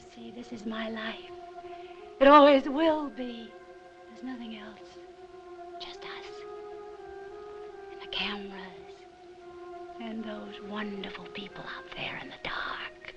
[0.00, 1.30] You see, this is my life.
[2.20, 3.52] It always will be.
[4.08, 4.88] There's nothing else.
[5.78, 6.28] Just us.
[7.92, 8.94] And the cameras.
[10.00, 13.14] And those wonderful people out there in the dark.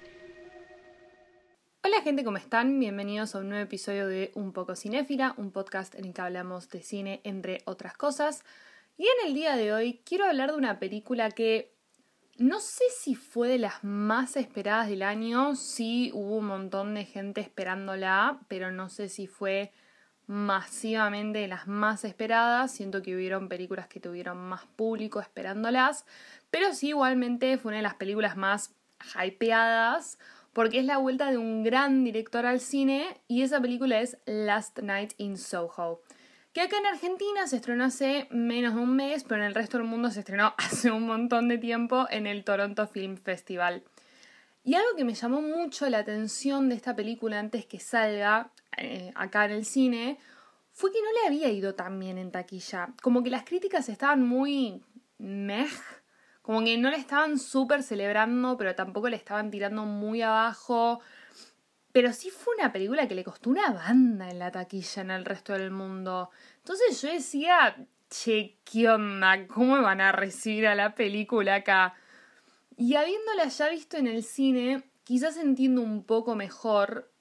[1.86, 2.80] Hola gente, ¿cómo están?
[2.80, 6.70] Bienvenidos a un nuevo episodio de Un poco cinéfila, un podcast en el que hablamos
[6.70, 8.44] de cine entre otras cosas.
[8.98, 11.73] Y en el día de hoy quiero hablar de una película que
[12.38, 17.06] no sé si fue de las más esperadas del año, sí hubo un montón de
[17.06, 19.72] gente esperándola, pero no sé si fue
[20.26, 22.72] masivamente de las más esperadas.
[22.72, 26.06] Siento que hubieron películas que tuvieron más público esperándolas,
[26.50, 28.74] pero sí igualmente fue una de las películas más
[29.22, 30.18] hypeadas
[30.54, 34.80] porque es la vuelta de un gran director al cine y esa película es Last
[34.80, 36.02] Night in Soho
[36.54, 39.78] que acá en Argentina se estrenó hace menos de un mes, pero en el resto
[39.80, 43.84] del mundo se estrenó hace un montón de tiempo en el Toronto Film Festival.
[44.64, 49.12] Y algo que me llamó mucho la atención de esta película antes que salga eh,
[49.16, 50.18] acá en el cine
[50.72, 52.94] fue que no le había ido tan bien en taquilla.
[53.02, 54.82] Como que las críticas estaban muy
[55.18, 55.68] meh,
[56.42, 61.02] como que no le estaban súper celebrando, pero tampoco le estaban tirando muy abajo.
[61.94, 65.26] Pero sí fue una película que le costó una banda en la taquilla en el
[65.26, 66.32] resto del mundo.
[66.58, 67.78] Entonces yo decía,
[68.10, 69.48] che, ¿qué onda?
[69.48, 71.94] ¿Cómo van a recibir a la película acá?
[72.76, 77.12] Y habiéndola ya visto en el cine, quizás entiendo un poco mejor,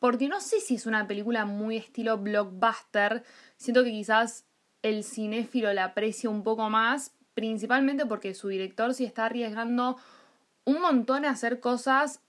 [0.00, 3.22] porque no sé si es una película muy estilo blockbuster,
[3.56, 4.46] siento que quizás
[4.82, 9.96] el cinéfilo la aprecia un poco más, principalmente porque su director sí está arriesgando
[10.64, 12.20] un montón a hacer cosas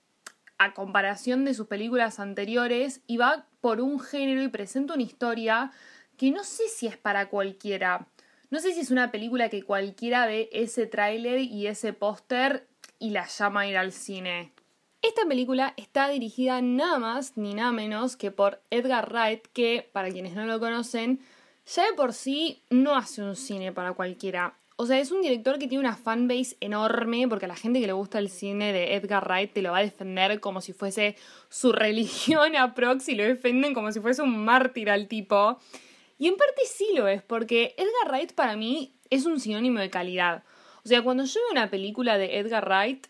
[0.60, 5.72] a comparación de sus películas anteriores y va por un género y presenta una historia
[6.18, 8.06] que no sé si es para cualquiera.
[8.50, 13.10] No sé si es una película que cualquiera ve ese tráiler y ese póster y
[13.10, 14.52] la llama a ir al cine.
[15.00, 20.10] Esta película está dirigida nada más ni nada menos que por Edgar Wright, que, para
[20.10, 21.20] quienes no lo conocen,
[21.64, 24.59] ya de por sí no hace un cine para cualquiera.
[24.80, 27.86] O sea, es un director que tiene una fanbase enorme porque a la gente que
[27.86, 31.16] le gusta el cine de Edgar Wright te lo va a defender como si fuese
[31.50, 35.58] su religión a proxy, lo defienden como si fuese un mártir al tipo.
[36.16, 39.90] Y en parte sí lo es, porque Edgar Wright para mí es un sinónimo de
[39.90, 40.44] calidad.
[40.82, 43.06] O sea, cuando yo veo una película de Edgar Wright,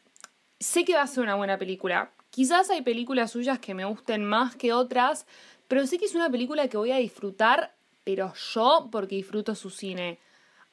[0.59, 2.11] sé que va a ser una buena película.
[2.31, 5.25] Quizás hay películas suyas que me gusten más que otras,
[5.69, 9.71] pero sé que es una película que voy a disfrutar, pero yo porque disfruto su
[9.71, 10.19] cine.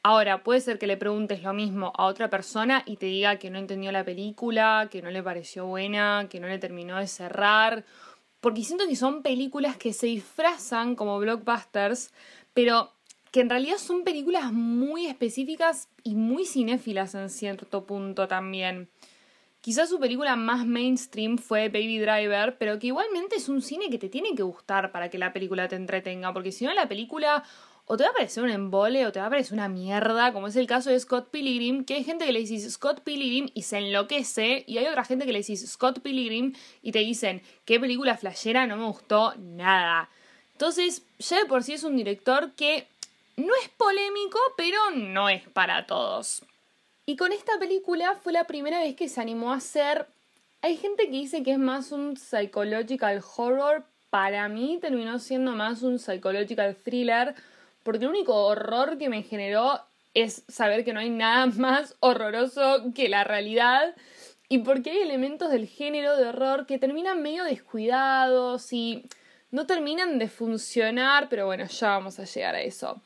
[0.03, 3.49] Ahora, puede ser que le preguntes lo mismo a otra persona y te diga que
[3.49, 7.83] no entendió la película, que no le pareció buena, que no le terminó de cerrar,
[8.39, 12.13] porque siento que son películas que se disfrazan como blockbusters,
[12.53, 12.91] pero
[13.31, 18.89] que en realidad son películas muy específicas y muy cinéfilas en cierto punto también.
[19.61, 23.97] Quizás su película más mainstream fue Baby Driver, pero que igualmente es un cine que
[23.97, 27.43] te tiene que gustar para que la película te entretenga, porque si no la película
[27.89, 30.47] o te va a parecer un embole o te va a parecer una mierda, como
[30.47, 33.63] es el caso de Scott Pilgrim, que hay gente que le dices Scott Pilgrim y
[33.63, 37.79] se enloquece, y hay otra gente que le dices Scott Pilgrim y te dicen, qué
[37.79, 40.09] película flashera, no me gustó nada.
[40.51, 42.87] Entonces, ya de por sí es un director que
[43.37, 46.43] no es polémico, pero no es para todos.
[47.05, 50.07] Y con esta película fue la primera vez que se animó a hacer...
[50.61, 55.83] Hay gente que dice que es más un psychological horror, para mí terminó siendo más
[55.83, 57.35] un psychological thriller,
[57.87, 59.79] porque el único horror que me generó
[60.13, 63.95] es saber que no hay nada más horroroso que la realidad
[64.49, 69.05] y porque hay elementos del género de horror que terminan medio descuidados y
[69.51, 73.01] no terminan de funcionar, pero bueno, ya vamos a llegar a eso.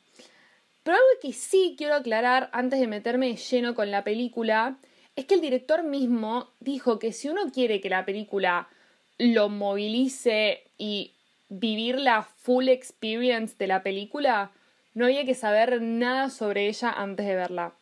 [0.82, 4.78] Pero algo que sí quiero aclarar antes de meterme de lleno con la película
[5.14, 8.68] es que el director mismo dijo que si uno quiere que la película
[9.16, 11.12] lo movilice y
[11.48, 14.50] vivir la full experience de la película,
[14.94, 17.72] no había que saber nada sobre ella antes de verla.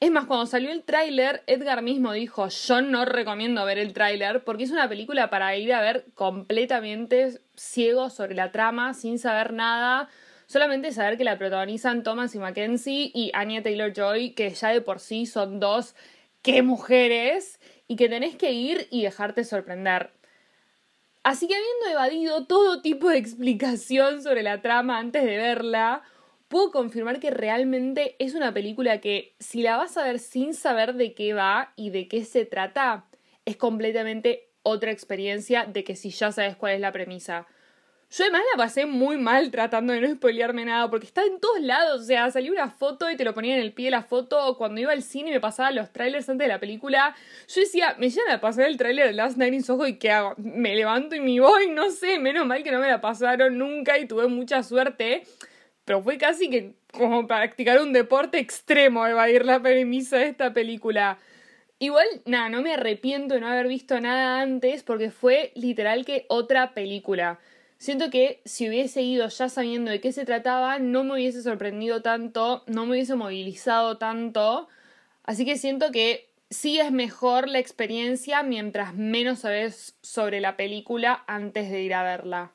[0.00, 4.44] Es más, cuando salió el tráiler, Edgar mismo dijo, yo no recomiendo ver el tráiler
[4.44, 9.52] porque es una película para ir a ver completamente ciego sobre la trama, sin saber
[9.52, 10.10] nada,
[10.46, 15.00] solamente saber que la protagonizan Thomas y Mackenzie y Anya Taylor-Joy, que ya de por
[15.00, 15.94] sí son dos
[16.42, 17.58] qué mujeres,
[17.88, 20.10] y que tenés que ir y dejarte sorprender.
[21.22, 26.02] Así que habiendo evadido todo tipo de explicación sobre la trama antes de verla,
[26.54, 30.94] puedo confirmar que realmente es una película que si la vas a ver sin saber
[30.94, 33.06] de qué va y de qué se trata,
[33.44, 37.48] es completamente otra experiencia de que si ya sabes cuál es la premisa.
[38.08, 41.60] Yo además la pasé muy mal tratando de no spoilearme nada, porque está en todos
[41.60, 42.02] lados.
[42.02, 44.56] O sea, salió una foto y te lo ponía en el pie de la foto.
[44.56, 47.16] Cuando iba al cine y me pasaba los trailers antes de la película.
[47.48, 50.12] Yo decía, me llegan a pasar el trailer de Last Night in Soho y ¿qué
[50.12, 50.34] hago?
[50.36, 52.20] Me levanto y me voy, no sé.
[52.20, 55.24] Menos mal que no me la pasaron nunca y tuve mucha suerte.
[55.84, 61.18] Pero fue casi que como practicar un deporte extremo evadir la premisa de esta película.
[61.78, 66.24] Igual, nada, no me arrepiento de no haber visto nada antes porque fue literal que
[66.28, 67.40] otra película.
[67.78, 72.00] Siento que si hubiese ido ya sabiendo de qué se trataba, no me hubiese sorprendido
[72.00, 74.68] tanto, no me hubiese movilizado tanto.
[75.24, 81.24] Así que siento que sí es mejor la experiencia mientras menos sabes sobre la película
[81.26, 82.52] antes de ir a verla.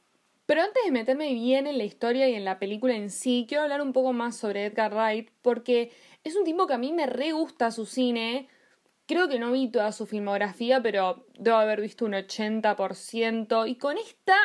[0.50, 3.62] Pero antes de meterme bien en la historia y en la película en sí, quiero
[3.62, 5.92] hablar un poco más sobre Edgar Wright porque
[6.24, 8.48] es un tipo que a mí me re gusta su cine.
[9.06, 13.70] Creo que no vi toda su filmografía, pero debo haber visto un 80%.
[13.70, 14.36] Y con esta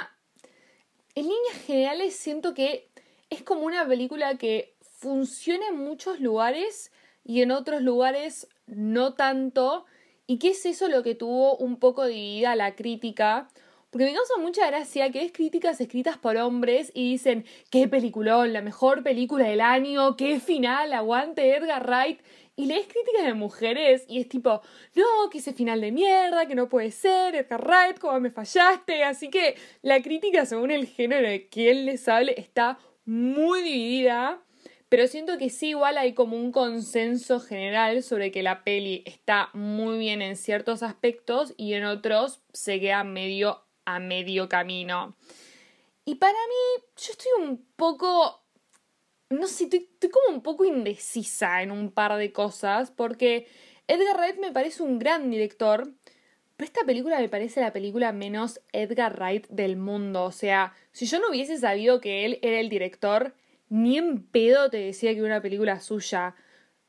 [1.15, 2.91] en líneas generales siento que
[3.31, 6.93] es como una película que funciona en muchos lugares
[7.25, 9.87] y en otros lugares no tanto.
[10.27, 13.49] ¿Y qué es eso lo que tuvo un poco dividida la crítica?
[13.95, 18.53] Porque me causa mucha gracia que es críticas escritas por hombres y dicen, qué peliculón,
[18.53, 22.19] la mejor película del año, qué final, aguante Edgar Wright.
[22.57, 24.63] Y lees críticas de mujeres y es tipo,
[24.97, 29.05] no, que ese final de mierda, que no puede ser, Edgar Wright, cómo me fallaste.
[29.05, 34.43] Así que la crítica según el género de quien les hable está muy dividida.
[34.89, 39.51] Pero siento que sí, igual hay como un consenso general sobre que la peli está
[39.53, 45.17] muy bien en ciertos aspectos y en otros se queda medio a medio camino.
[46.05, 48.45] Y para mí, yo estoy un poco
[49.31, 53.47] no sé, estoy, como un poco indecisa en un par de cosas, porque
[53.89, 55.93] Edgar Wright me parece un gran director,
[56.57, 60.25] pero esta película me parece la película menos Edgar Wright del mundo.
[60.25, 63.35] O sea, si yo no hubiese sabido que él era el director,
[63.69, 66.37] ni en pedo te decía que era una película suya.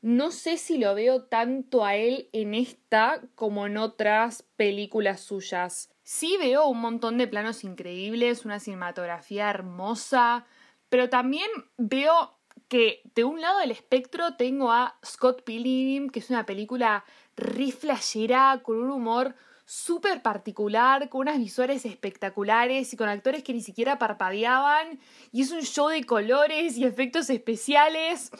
[0.02, 5.90] No sé si lo veo tanto a él en esta como en otras películas suyas.
[6.08, 10.46] Sí veo un montón de planos increíbles, una cinematografía hermosa,
[10.88, 12.38] pero también veo
[12.68, 17.04] que de un lado del espectro tengo a Scott Pilgrim, que es una película
[17.36, 23.60] riflashera, con un humor súper particular, con unas visuales espectaculares y con actores que ni
[23.60, 25.00] siquiera parpadeaban,
[25.32, 28.30] y es un show de colores y efectos especiales.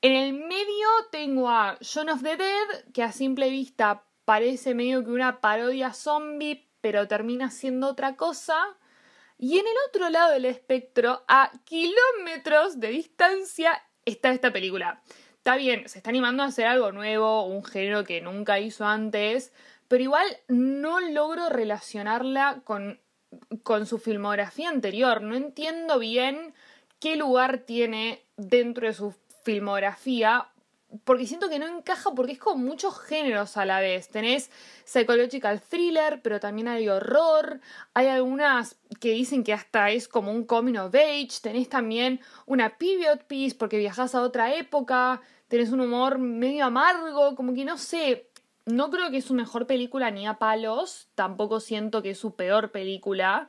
[0.00, 5.04] En el medio tengo a John of the Dead, que a simple vista parece medio
[5.04, 8.58] que una parodia zombie, pero termina siendo otra cosa.
[9.38, 15.00] Y en el otro lado del espectro, a kilómetros de distancia, está esta película.
[15.36, 19.52] Está bien, se está animando a hacer algo nuevo, un género que nunca hizo antes,
[19.88, 23.00] pero igual no logro relacionarla con,
[23.62, 25.22] con su filmografía anterior.
[25.22, 26.54] No entiendo bien
[27.00, 29.14] qué lugar tiene dentro de su
[29.44, 30.51] filmografía
[31.04, 34.08] porque siento que no encaja porque es con muchos géneros a la vez.
[34.08, 34.50] Tenés
[34.84, 37.60] psychological thriller, pero también hay horror.
[37.94, 41.40] Hay algunas que dicen que hasta es como un coming of age.
[41.42, 45.20] Tenés también una period piece porque viajas a otra época.
[45.48, 48.28] Tenés un humor medio amargo, como que no sé.
[48.64, 51.08] No creo que es su mejor película ni a palos.
[51.14, 53.48] Tampoco siento que es su peor película.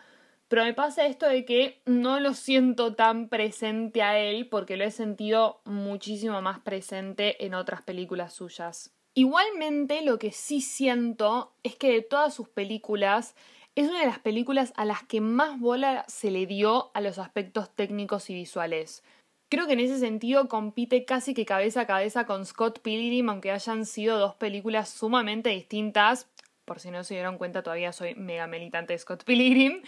[0.54, 4.84] Pero me pasa esto de que no lo siento tan presente a él porque lo
[4.84, 8.94] he sentido muchísimo más presente en otras películas suyas.
[9.16, 13.36] Igualmente lo que sí siento es que de todas sus películas
[13.74, 17.18] es una de las películas a las que más bola se le dio a los
[17.18, 19.04] aspectos técnicos y visuales.
[19.50, 23.50] Creo que en ese sentido compite casi que cabeza a cabeza con Scott Pilgrim, aunque
[23.50, 26.30] hayan sido dos películas sumamente distintas.
[26.66, 29.82] Por si no se dieron cuenta, todavía soy mega militante de Scott Pilgrim.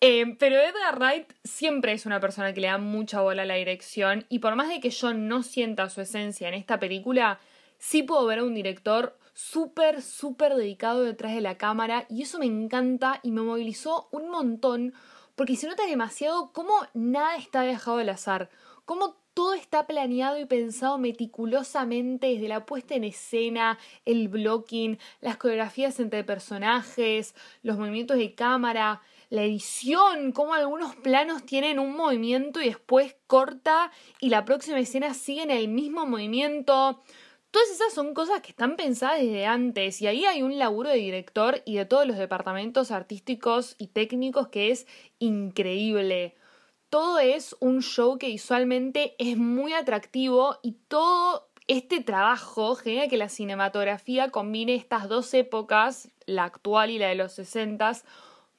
[0.00, 3.54] Eh, pero Edgar Wright siempre es una persona que le da mucha bola a la
[3.54, 7.40] dirección y por más de que yo no sienta su esencia en esta película,
[7.78, 12.38] sí puedo ver a un director súper, súper dedicado detrás de la cámara y eso
[12.38, 14.94] me encanta y me movilizó un montón
[15.34, 18.50] porque se nota demasiado cómo nada está dejado al azar,
[18.84, 25.36] cómo todo está planeado y pensado meticulosamente desde la puesta en escena, el blocking, las
[25.36, 29.00] coreografías entre personajes, los movimientos de cámara,
[29.30, 35.12] la edición, cómo algunos planos tienen un movimiento y después corta y la próxima escena
[35.12, 37.02] sigue en el mismo movimiento.
[37.50, 40.96] Todas esas son cosas que están pensadas desde antes y ahí hay un laburo de
[40.96, 44.86] director y de todos los departamentos artísticos y técnicos que es
[45.18, 46.34] increíble.
[46.88, 53.18] Todo es un show que visualmente es muy atractivo y todo este trabajo genera que
[53.18, 57.92] la cinematografía combine estas dos épocas, la actual y la de los 60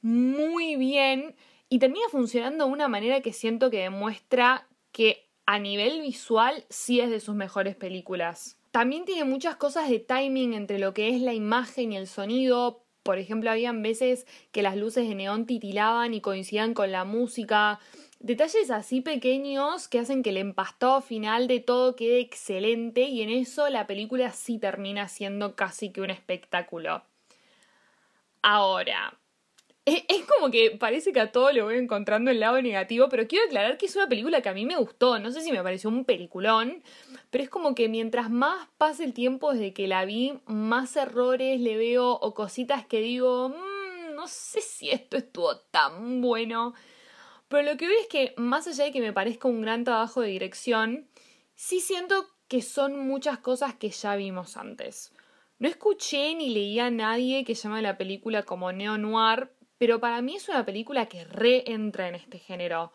[0.02, 1.36] muy bien
[1.70, 7.00] Y termina funcionando de una manera que siento que demuestra que a nivel visual sí
[7.00, 8.58] es de sus mejores películas.
[8.72, 12.84] También tiene muchas cosas de timing entre lo que es la imagen y el sonido.
[13.04, 17.80] Por ejemplo, habían veces que las luces de neón titilaban y coincidían con la música.
[18.20, 23.30] Detalles así pequeños que hacen que el empastado final de todo quede excelente y en
[23.30, 27.04] eso la película sí termina siendo casi que un espectáculo.
[28.42, 29.19] Ahora,
[30.08, 33.46] es como que parece que a todo le voy encontrando el lado negativo, pero quiero
[33.46, 35.20] aclarar que es una película que a mí me gustó.
[35.20, 36.84] No sé si me pareció un peliculón,
[37.30, 41.60] pero es como que mientras más pase el tiempo desde que la vi, más errores
[41.62, 46.74] le veo o cositas que digo, mmm, no sé si esto estuvo tan bueno.
[47.48, 50.22] Pero lo que veo es que, más allá de que me parezca un gran trabajo
[50.22, 51.08] de dirección,
[51.56, 55.14] sí siento que son muchas cosas que ya vimos antes.
[55.60, 60.36] No escuché ni leí a nadie que llame la película como neo-noir, pero para mí
[60.36, 62.92] es una película que reentra en este género.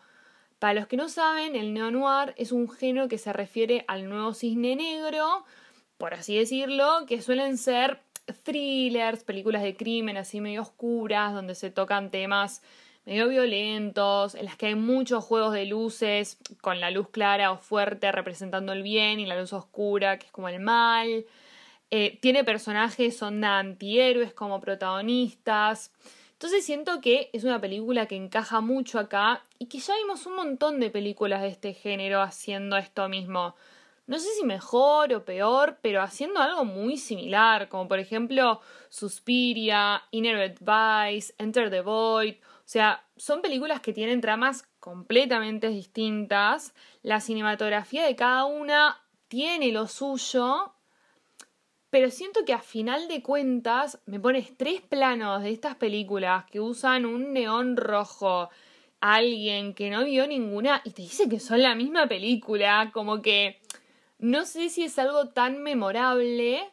[0.59, 4.33] Para los que no saben, el neo-noir es un género que se refiere al nuevo
[4.33, 5.43] cisne negro,
[5.97, 7.99] por así decirlo, que suelen ser
[8.43, 12.61] thrillers, películas de crimen así medio oscuras, donde se tocan temas
[13.05, 17.57] medio violentos, en las que hay muchos juegos de luces, con la luz clara o
[17.57, 21.25] fuerte representando el bien y la luz oscura, que es como el mal.
[21.91, 25.91] Eh, tiene personajes, son antihéroes como protagonistas.
[26.35, 30.35] Entonces siento que es una película que encaja mucho acá y que ya vimos un
[30.35, 33.55] montón de películas de este género haciendo esto mismo.
[34.07, 40.03] No sé si mejor o peor, pero haciendo algo muy similar, como por ejemplo Suspiria,
[40.11, 46.73] Inner Vice, Enter the Void o sea, son películas que tienen tramas completamente distintas.
[47.03, 50.73] La cinematografía de cada una tiene lo suyo.
[51.95, 56.59] Pero siento que a final de cuentas me pones tres planos de estas películas que
[56.59, 58.49] usan un neón rojo
[58.99, 63.61] alguien que no vio ninguna y te dice que son la misma película, como que
[64.19, 66.69] no sé si es algo tan memorable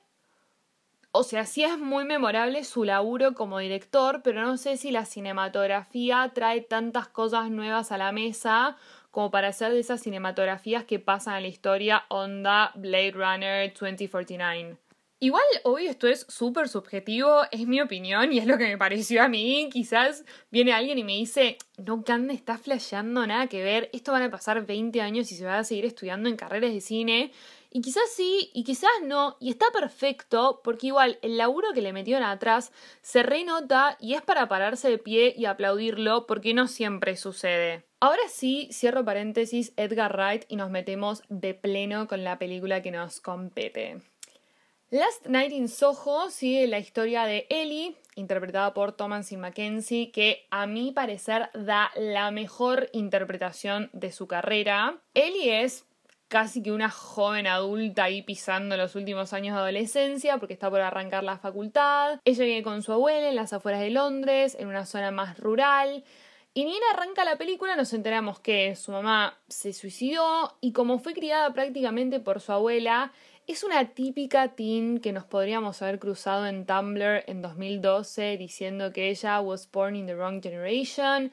[1.12, 5.04] o sea, sí es muy memorable su laburo como director, pero no sé si la
[5.04, 8.76] cinematografía trae tantas cosas nuevas a la mesa
[9.12, 14.81] como para hacer de esas cinematografías que pasan a la historia onda Blade Runner 2049.
[15.22, 19.22] Igual, obvio, esto es súper subjetivo, es mi opinión y es lo que me pareció
[19.22, 19.68] a mí.
[19.72, 24.24] Quizás viene alguien y me dice, no, Cande, está flasheando, nada que ver, esto van
[24.24, 27.30] a pasar 20 años y se va a seguir estudiando en carreras de cine.
[27.70, 31.92] Y quizás sí, y quizás no, y está perfecto, porque igual el laburo que le
[31.92, 37.16] metieron atrás se renota y es para pararse de pie y aplaudirlo, porque no siempre
[37.16, 37.84] sucede.
[38.00, 42.90] Ahora sí, cierro paréntesis, Edgar Wright, y nos metemos de pleno con la película que
[42.90, 44.00] nos compete.
[44.92, 50.66] Last Night in Soho sigue la historia de Ellie, interpretada por Thomasin Mackenzie, que a
[50.66, 54.98] mi parecer da la mejor interpretación de su carrera.
[55.14, 55.86] Ellie es
[56.28, 60.82] casi que una joven adulta ahí pisando los últimos años de adolescencia porque está por
[60.82, 62.20] arrancar la facultad.
[62.26, 66.04] Ella vive con su abuela en las afueras de Londres, en una zona más rural.
[66.52, 70.98] Y ni bien arranca la película nos enteramos que su mamá se suicidó y como
[70.98, 73.10] fue criada prácticamente por su abuela,
[73.46, 79.10] es una típica teen que nos podríamos haber cruzado en Tumblr en 2012 diciendo que
[79.10, 81.32] ella was born in the wrong generation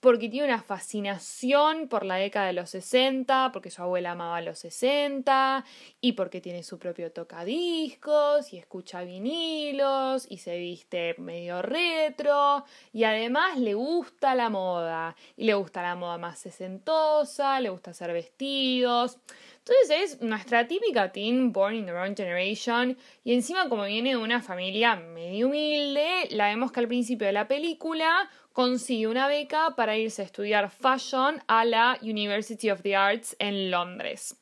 [0.00, 4.58] porque tiene una fascinación por la década de los 60, porque su abuela amaba los
[4.58, 5.64] 60,
[6.00, 13.04] y porque tiene su propio tocadiscos, y escucha vinilos, y se viste medio retro, y
[13.04, 18.12] además le gusta la moda, y le gusta la moda más sesentosa, le gusta hacer
[18.12, 19.18] vestidos.
[19.58, 24.16] Entonces es nuestra típica teen born in the wrong generation y encima como viene de
[24.16, 29.74] una familia medio humilde, la vemos que al principio de la película consigue una beca
[29.76, 34.36] para irse a estudiar fashion a la University of the Arts en Londres.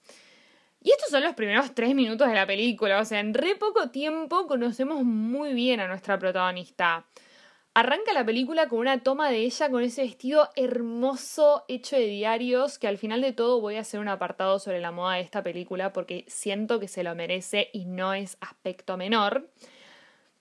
[0.81, 3.91] Y estos son los primeros tres minutos de la película, o sea, en re poco
[3.91, 7.05] tiempo conocemos muy bien a nuestra protagonista.
[7.75, 12.79] Arranca la película con una toma de ella con ese vestido hermoso hecho de diarios,
[12.79, 15.43] que al final de todo voy a hacer un apartado sobre la moda de esta
[15.43, 19.49] película porque siento que se lo merece y no es aspecto menor.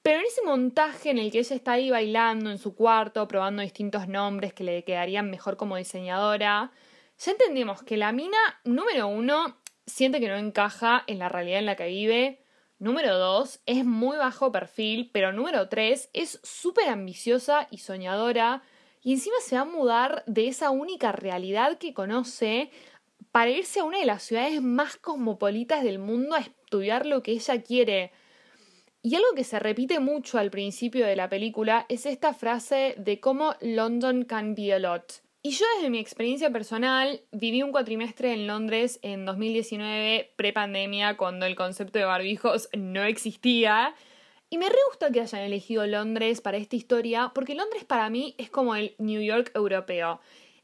[0.07, 3.61] Pero en ese montaje en el que ella está ahí bailando en su cuarto, probando
[3.61, 6.71] distintos nombres que le quedarían mejor como diseñadora,
[7.19, 11.65] ya entendemos que la mina, número uno, siente que no encaja en la realidad en
[11.65, 12.41] la que vive.
[12.79, 18.63] Número dos, es muy bajo perfil, pero número tres, es súper ambiciosa y soñadora.
[19.03, 22.71] Y encima se va a mudar de esa única realidad que conoce
[23.33, 27.31] para irse a una de las ciudades más cosmopolitas del mundo a estudiar lo que
[27.33, 28.13] ella quiere.
[29.07, 33.21] Y algo que se repite mucho al principio de la película es esta frase de
[33.21, 35.21] cómo London can be a lot.
[35.43, 41.45] Y yo desde mi experiencia personal viví un cuatrimestre en Londres en 2019, prepandemia, cuando
[41.45, 43.95] el concepto de barbijos no existía.
[44.49, 48.35] Y me re gusta que hayan elegido Londres para esta historia, porque Londres para mí
[48.37, 50.19] es como el New York europeo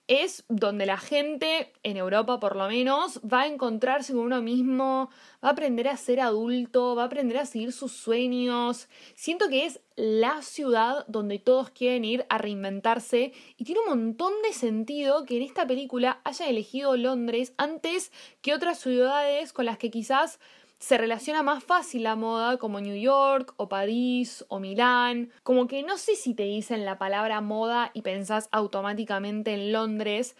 [0.07, 5.09] es donde la gente, en Europa por lo menos, va a encontrarse con uno mismo,
[5.43, 8.89] va a aprender a ser adulto, va a aprender a seguir sus sueños.
[9.15, 14.33] Siento que es la ciudad donde todos quieren ir a reinventarse y tiene un montón
[14.43, 19.77] de sentido que en esta película haya elegido Londres antes que otras ciudades con las
[19.77, 20.39] que quizás
[20.83, 25.81] se relaciona más fácil la moda como New York o París o Milán, como que
[25.81, 30.35] no sé si te dicen la palabra moda y pensás automáticamente en Londres,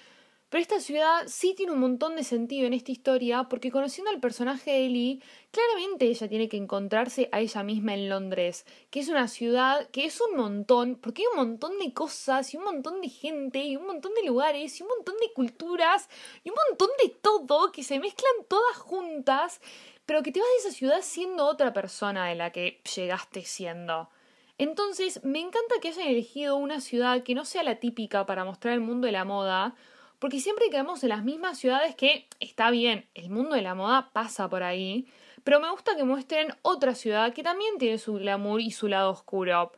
[0.50, 4.20] pero esta ciudad sí tiene un montón de sentido en esta historia porque conociendo al
[4.20, 9.08] personaje de Ellie, claramente ella tiene que encontrarse a ella misma en Londres, que es
[9.08, 13.02] una ciudad que es un montón, porque hay un montón de cosas y un montón
[13.02, 16.08] de gente y un montón de lugares y un montón de culturas
[16.44, 19.60] y un montón de todo que se mezclan todas juntas
[20.05, 24.10] pero que te vas de esa ciudad siendo otra persona de la que llegaste siendo.
[24.57, 28.74] Entonces, me encanta que hayan elegido una ciudad que no sea la típica para mostrar
[28.74, 29.75] el mundo de la moda,
[30.19, 34.12] porque siempre quedamos en las mismas ciudades que está bien, el mundo de la moda
[34.13, 35.07] pasa por ahí,
[35.43, 39.12] pero me gusta que muestren otra ciudad que también tiene su glamour y su lado
[39.12, 39.72] oscuro.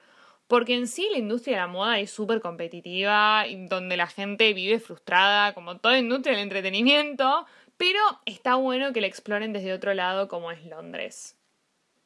[0.48, 4.79] Porque en sí la industria de la moda es súper competitiva, donde la gente vive
[4.79, 10.27] frustrada, como toda industria del entretenimiento, pero está bueno que la exploren desde otro lado
[10.27, 11.38] como es Londres.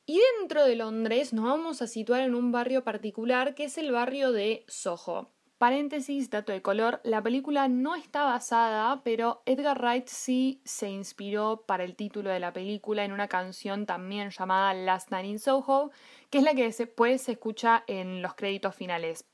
[0.05, 3.91] Y dentro de Londres nos vamos a situar en un barrio particular que es el
[3.91, 5.29] barrio de Soho.
[5.59, 11.65] Paréntesis, dato de color, la película no está basada, pero Edgar Wright sí se inspiró
[11.67, 15.91] para el título de la película en una canción también llamada Last Night in Soho,
[16.29, 19.25] que es la que después se escucha en los créditos finales.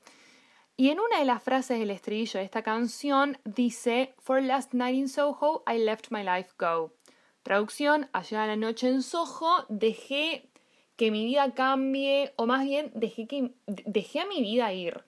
[0.78, 4.94] Y en una de las frases del estribillo de esta canción dice For last night
[4.94, 6.92] in Soho, I left my life go.
[7.42, 10.50] Traducción, ayer a la noche en Soho dejé
[10.96, 15.02] que mi vida cambie, o más bien dejé, que, dejé a mi vida ir.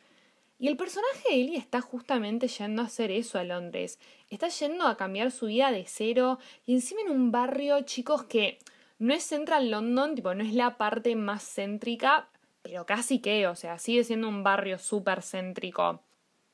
[0.59, 3.99] Y el personaje de Ellie está justamente yendo a hacer eso a Londres.
[4.31, 8.59] Está yendo a cambiar su vida de cero y encima en un barrio, chicos, que
[8.99, 12.31] no es Central London, tipo, no es la parte más céntrica,
[12.69, 16.03] pero casi que, o sea, sigue siendo un barrio súper céntrico.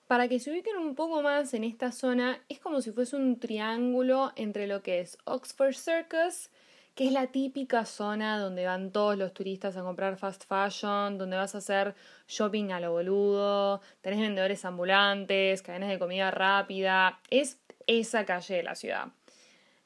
[0.06, 3.40] Para que se ubiquen un poco más en esta zona, es como si fuese un
[3.40, 6.50] triángulo entre lo que es Oxford Circus,
[6.94, 11.36] que es la típica zona donde van todos los turistas a comprar fast fashion, donde
[11.36, 11.96] vas a hacer
[12.28, 18.62] shopping a lo boludo, tenés vendedores ambulantes, cadenas de comida rápida, es esa calle de
[18.62, 19.08] la ciudad.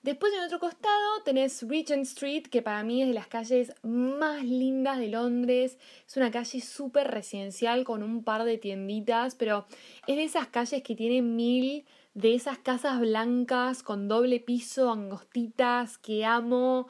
[0.03, 4.45] Después en otro costado tenés Regent Street, que para mí es de las calles más
[4.45, 5.77] lindas de Londres.
[6.07, 9.67] Es una calle súper residencial con un par de tienditas, pero
[10.07, 11.85] es de esas calles que tienen mil
[12.15, 16.89] de esas casas blancas con doble piso, angostitas, que amo.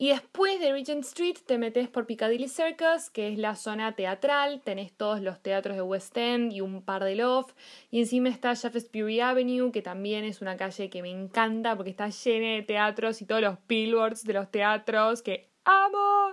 [0.00, 4.62] Y después de Regent Street te metes por Piccadilly Circus, que es la zona teatral,
[4.62, 7.52] tenés todos los teatros de West End y un par de Love,
[7.90, 12.10] y encima está Shaftesbury Avenue, que también es una calle que me encanta porque está
[12.10, 16.32] llena de teatros y todos los billboards de los teatros que amo.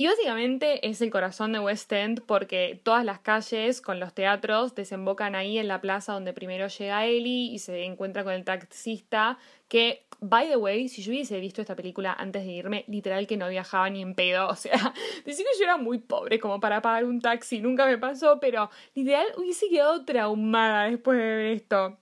[0.00, 4.76] Y básicamente es el corazón de West End porque todas las calles con los teatros
[4.76, 9.38] desembocan ahí en la plaza donde primero llega Ellie y se encuentra con el taxista
[9.66, 13.36] que, by the way, si yo hubiese visto esta película antes de irme, literal que
[13.36, 16.80] no viajaba ni en pedo, o sea, decir que yo era muy pobre como para
[16.80, 21.98] pagar un taxi, nunca me pasó, pero literal hubiese quedado traumada después de ver esto.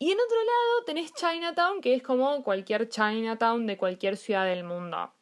[0.00, 4.64] Y en otro lado tenés Chinatown, que es como cualquier Chinatown de cualquier ciudad del
[4.64, 5.13] mundo.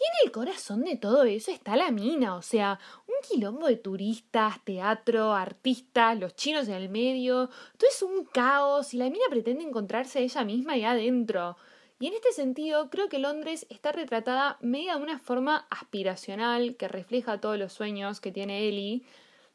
[0.00, 3.76] Y en el corazón de todo eso está la mina, o sea, un quilombo de
[3.76, 9.26] turistas, teatro, artistas, los chinos en el medio, todo es un caos y la mina
[9.28, 11.58] pretende encontrarse ella misma ahí adentro.
[11.98, 16.88] Y en este sentido, creo que Londres está retratada media de una forma aspiracional que
[16.88, 19.02] refleja todos los sueños que tiene Ellie,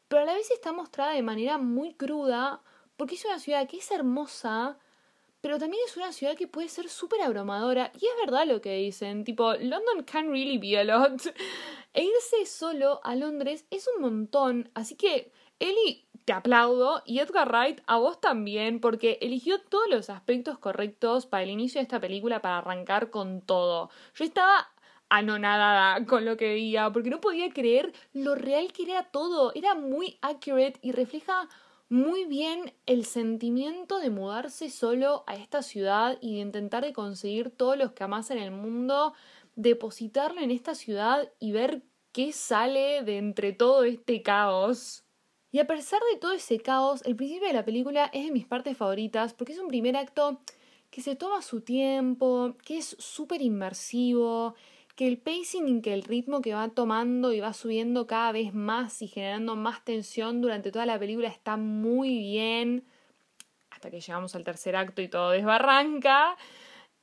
[0.07, 2.61] pero a la vez está mostrada de manera muy cruda
[2.97, 4.77] porque es una ciudad que es hermosa,
[5.45, 7.91] pero también es una ciudad que puede ser súper abrumadora.
[8.01, 11.21] Y es verdad lo que dicen, tipo, London can really be a lot.
[11.93, 14.71] E irse solo a Londres es un montón.
[14.73, 17.03] Así que, Eli, te aplaudo.
[17.05, 21.77] Y Edgar Wright, a vos también, porque eligió todos los aspectos correctos para el inicio
[21.77, 23.91] de esta película, para arrancar con todo.
[24.15, 24.71] Yo estaba
[25.09, 29.51] anonadada con lo que veía, porque no podía creer lo real que era todo.
[29.53, 31.47] Era muy accurate y refleja
[31.89, 37.51] muy bien el sentimiento de mudarse solo a esta ciudad y de intentar de conseguir
[37.51, 39.13] todos los que amas en el mundo,
[39.55, 45.03] depositarlo en esta ciudad y ver qué sale de entre todo este caos.
[45.51, 48.45] Y a pesar de todo ese caos, el principio de la película es de mis
[48.45, 50.41] partes favoritas porque es un primer acto
[50.89, 54.55] que se toma su tiempo, que es súper inmersivo,
[54.95, 59.01] que el pacing que el ritmo que va tomando y va subiendo cada vez más
[59.01, 62.85] y generando más tensión durante toda la película está muy bien,
[63.69, 66.37] hasta que llegamos al tercer acto y todo desbarranca.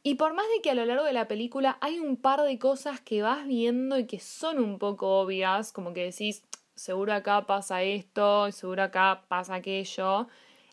[0.02, 2.59] Y por más de que a lo largo de la película hay un par de
[2.59, 7.46] cosas que vas viendo y que son un poco obvias, como que decís, seguro acá
[7.46, 10.28] pasa esto, seguro acá pasa aquello,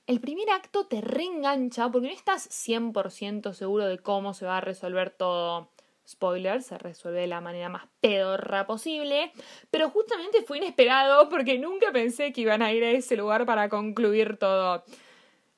[0.08, 4.62] el primer acto te reengancha porque no estás 100% seguro de cómo se va a
[4.62, 5.70] resolver todo.
[6.10, 9.32] Spoiler, se resuelve de la manera más pedorra posible,
[9.70, 13.70] pero justamente fue inesperado porque nunca pensé que iban a ir a ese lugar para
[13.70, 14.84] concluir todo.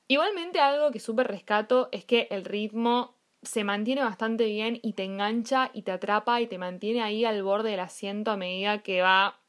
[0.08, 5.04] Igualmente algo que súper rescato es que el ritmo se mantiene bastante bien y te
[5.04, 9.00] engancha y te atrapa y te mantiene ahí al borde del asiento a medida que
[9.00, 9.40] va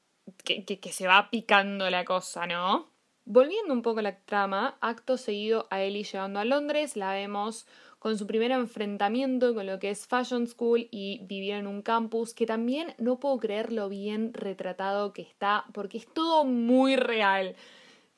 [0.45, 2.93] que, que, se va picando la cosa, ¿no?
[3.25, 7.67] Volviendo un poco a la trama, acto seguido a Ellie llegando a Londres, la vemos
[8.03, 12.33] con su primer enfrentamiento con lo que es Fashion School y vivir en un campus
[12.33, 17.55] que también no puedo creer lo bien retratado que está porque es todo muy real.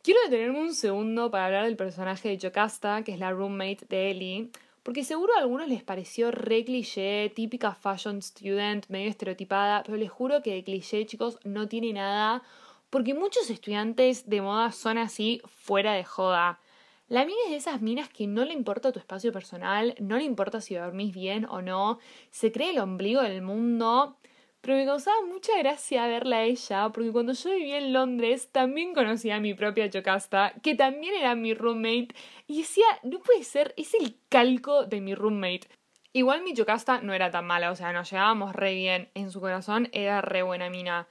[0.02, 4.10] Quiero detenerme un segundo para hablar del personaje de Jocasta, que es la roommate de
[4.10, 4.50] Ellie,
[4.82, 10.10] porque seguro a algunos les pareció re cliché, típica fashion student, medio estereotipada, pero les
[10.10, 12.41] juro que de cliché, chicos, no tiene nada
[12.89, 16.60] porque muchos estudiantes de moda son así fuera de joda.
[17.07, 20.23] La mina es de esas minas que no le importa tu espacio personal, no le
[20.23, 21.99] importa si dormís bien o no,
[22.31, 24.17] se cree el ombligo del mundo.
[24.61, 28.95] Pero me causaba mucha gracia verla a ella, porque cuando yo vivía en Londres también
[28.95, 32.15] conocía a mi propia Jocasta, que también era mi roommate,
[32.47, 35.67] y decía, no puede ser, es el calco de mi roommate.
[36.13, 39.39] Igual mi Jocasta no era tan mala, o sea, nos llevábamos re bien, en su
[39.39, 41.07] corazón era re buena mina.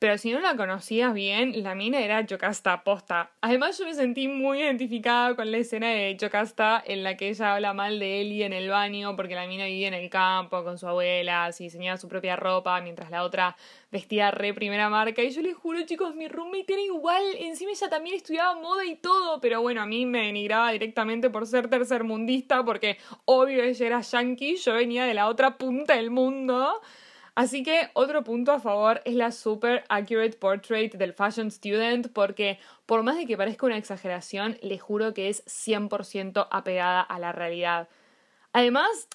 [0.00, 3.32] Pero si no la conocías bien, la mina era Yocasta posta.
[3.42, 7.54] Además, yo me sentí muy identificada con la escena de Yocasta en la que ella
[7.54, 10.78] habla mal de Ellie en el baño porque la mina vivía en el campo con
[10.78, 13.58] su abuela, se diseñaba su propia ropa, mientras la otra
[13.92, 15.22] vestía re primera marca.
[15.22, 17.22] Y yo les juro, chicos, mi roommate era igual.
[17.38, 19.38] Encima ella también estudiaba moda y todo.
[19.42, 24.56] Pero bueno, a mí me denigraba directamente por ser tercermundista porque obvio ella era yankee,
[24.56, 26.80] yo venía de la otra punta del mundo.
[27.40, 32.58] Así que otro punto a favor es la super accurate portrait del fashion student porque
[32.84, 37.32] por más de que parezca una exageración, le juro que es 100% apegada a la
[37.32, 37.88] realidad.
[38.52, 39.08] Además,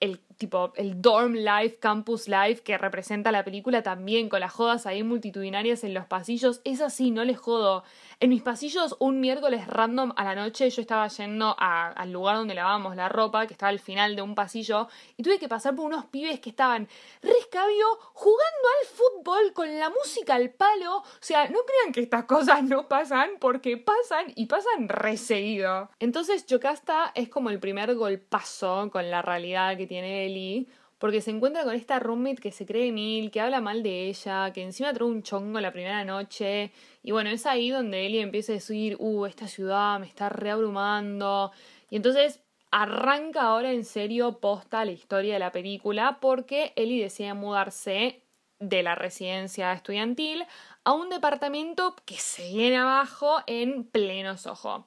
[0.00, 4.86] el tipo el dorm life, campus life que representa la película también con las jodas
[4.86, 7.84] ahí multitudinarias en los pasillos, es así, no les jodo.
[8.20, 12.54] En mis pasillos, un miércoles random a la noche, yo estaba yendo al lugar donde
[12.54, 15.86] lavábamos la ropa, que estaba al final de un pasillo, y tuve que pasar por
[15.86, 16.88] unos pibes que estaban
[17.22, 20.98] rescabio jugando al fútbol con la música al palo.
[20.98, 25.90] O sea, no crean que estas cosas no pasan, porque pasan y pasan reseguido.
[25.98, 30.29] Entonces, Yocasta es como el primer golpazo con la realidad que tiene
[30.98, 34.52] Porque se encuentra con esta roommate que se cree mil, que habla mal de ella,
[34.52, 36.72] que encima trae un chongo la primera noche.
[37.02, 41.52] Y bueno, es ahí donde Ellie empieza a decir, uh, esta ciudad me está reabrumando.
[41.88, 42.40] Y entonces
[42.70, 48.22] arranca ahora en serio posta la historia de la película porque Ellie decide mudarse
[48.58, 50.44] de la residencia estudiantil
[50.84, 54.86] a un departamento que se viene abajo en pleno sojo.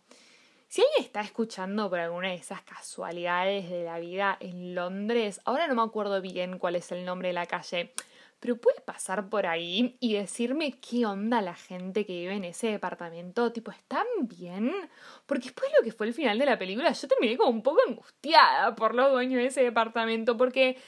[0.74, 5.68] Si alguien está escuchando por alguna de esas casualidades de la vida en Londres, ahora
[5.68, 7.94] no me acuerdo bien cuál es el nombre de la calle,
[8.40, 12.70] pero puede pasar por ahí y decirme qué onda la gente que vive en ese
[12.70, 14.74] departamento, tipo, ¿están bien?
[15.28, 17.62] Porque después de lo que fue el final de la película, yo terminé como un
[17.62, 20.80] poco angustiada por los dueños de ese departamento, porque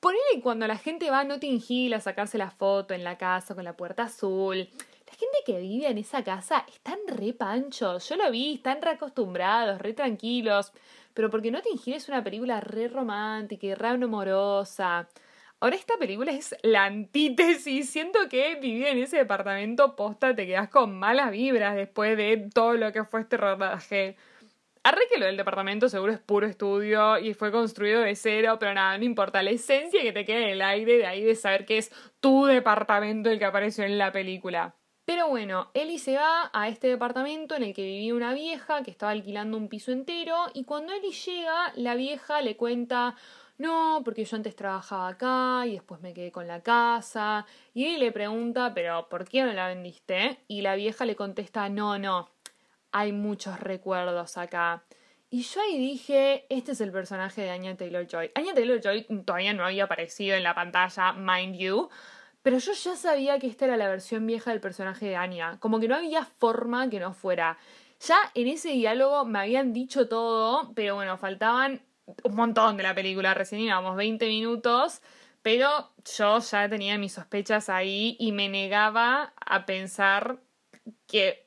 [0.00, 3.54] ponele cuando la gente va a Notting Hill a sacarse la foto en la casa
[3.54, 4.68] con la puerta azul,
[5.10, 8.08] la gente que vive en esa casa están re panchos.
[8.08, 10.72] Yo lo vi, están re acostumbrados, re tranquilos.
[11.14, 15.08] Pero porque no te ingieres una película re romántica y re amorosa.
[15.58, 17.90] Ahora esta película es la antítesis.
[17.90, 22.74] Siento que vivir en ese departamento posta te quedas con malas vibras después de todo
[22.74, 24.16] lo que fue este rodaje.
[24.84, 28.74] Arre que lo del departamento seguro es puro estudio y fue construido de cero, pero
[28.74, 29.42] nada, no importa.
[29.42, 32.46] La esencia que te queda en el aire de ahí de saber que es tu
[32.46, 34.76] departamento el que apareció en la película.
[35.10, 38.92] Pero bueno, Ellie se va a este departamento en el que vivía una vieja que
[38.92, 43.16] estaba alquilando un piso entero y cuando Ellie llega, la vieja le cuenta,
[43.58, 47.44] no, porque yo antes trabajaba acá y después me quedé con la casa.
[47.74, 50.38] Y Ellie le pregunta, pero ¿por qué no la vendiste?
[50.46, 52.30] Y la vieja le contesta, no, no,
[52.92, 54.84] hay muchos recuerdos acá.
[55.28, 58.30] Y yo ahí dije, este es el personaje de Anya Taylor Joy.
[58.36, 61.88] Anya Taylor Joy todavía no había aparecido en la pantalla, mind you.
[62.42, 65.78] Pero yo ya sabía que esta era la versión vieja del personaje de Anya, como
[65.78, 67.58] que no había forma que no fuera.
[68.06, 71.82] Ya en ese diálogo me habían dicho todo, pero bueno, faltaban
[72.24, 75.02] un montón de la película, recién íbamos 20 minutos,
[75.42, 80.38] pero yo ya tenía mis sospechas ahí y me negaba a pensar
[81.06, 81.46] que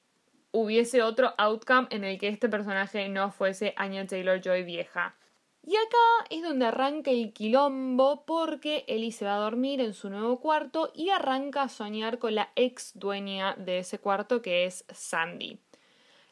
[0.52, 5.16] hubiese otro outcome en el que este personaje no fuese Anya Taylor Joy vieja.
[5.66, 10.10] Y acá es donde arranca el quilombo porque Ellie se va a dormir en su
[10.10, 14.84] nuevo cuarto y arranca a soñar con la ex dueña de ese cuarto que es
[14.94, 15.58] Sandy.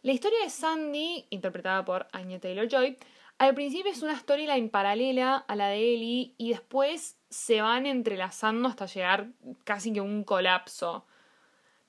[0.02, 2.98] La historia de Sandy, interpretada por Anya Taylor Joy,
[3.38, 8.68] al principio es una storyline paralela a la de Ellie y después se van entrelazando
[8.68, 9.30] hasta llegar
[9.64, 11.06] casi que a un colapso.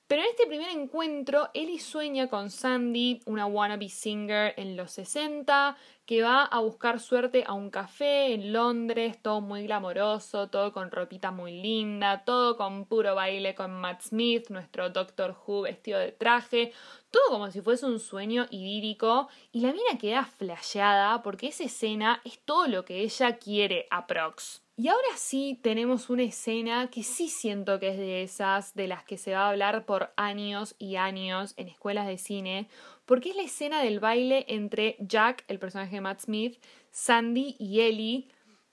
[0.07, 5.75] Pero en este primer encuentro, Ellie sueña con Sandy, una wannabe singer en los 60,
[6.05, 10.91] que va a buscar suerte a un café en Londres, todo muy glamoroso, todo con
[10.91, 16.11] ropita muy linda, todo con puro baile con Matt Smith, nuestro Doctor Who vestido de
[16.11, 16.73] traje,
[17.09, 22.21] todo como si fuese un sueño idílico, y la mina queda flasheada porque esa escena
[22.25, 24.62] es todo lo que ella quiere a Prox.
[24.75, 29.03] Y ahora sí tenemos una escena que sí siento que es de esas de las
[29.03, 32.67] que se va a hablar por años y años en escuelas de cine,
[33.05, 36.59] porque es la escena del baile entre Jack, el personaje de Matt Smith,
[36.89, 38.29] Sandy y Ellie,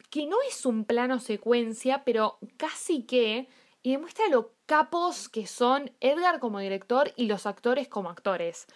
[0.08, 3.48] que no es un plano secuencia, pero casi que,
[3.82, 8.66] y demuestra lo capos que son Edgar como director y los actores como actores.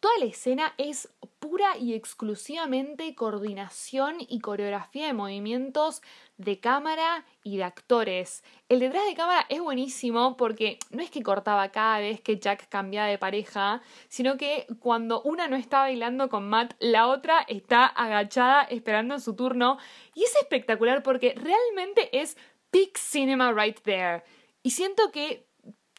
[0.00, 1.08] Toda la escena es
[1.40, 6.02] pura y exclusivamente coordinación y coreografía de movimientos
[6.38, 8.42] de cámara y de actores.
[8.68, 12.68] El detrás de cámara es buenísimo porque no es que cortaba cada vez que Jack
[12.68, 17.86] cambiaba de pareja, sino que cuando una no está bailando con Matt, la otra está
[17.86, 19.78] agachada esperando su turno.
[20.14, 22.36] Y es espectacular porque realmente es
[22.72, 24.22] big cinema right there.
[24.62, 25.48] Y siento que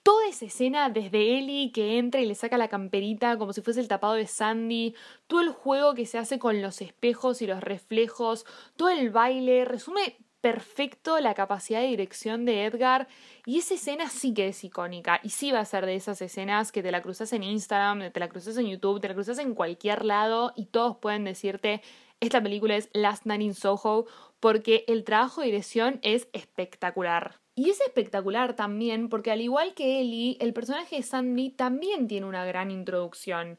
[0.04, 3.82] toda esa escena desde Ellie que entra y le saca la camperita como si fuese
[3.82, 4.96] el tapado de Sandy,
[5.28, 8.46] todo el juego que se hace con los espejos y los reflejos,
[8.78, 13.08] todo el baile, resume perfecto la capacidad de dirección de Edgar
[13.46, 16.72] y esa escena sí que es icónica y sí va a ser de esas escenas
[16.72, 19.54] que te la cruzas en Instagram, te la cruzas en YouTube, te la cruzas en
[19.54, 21.82] cualquier lado y todos pueden decirte
[22.22, 24.06] esta película es Last Night in Soho
[24.40, 27.40] porque el trabajo de dirección es espectacular.
[27.56, 32.26] Y es espectacular también porque al igual que Ellie, el personaje de Sandy también tiene
[32.26, 33.58] una gran introducción.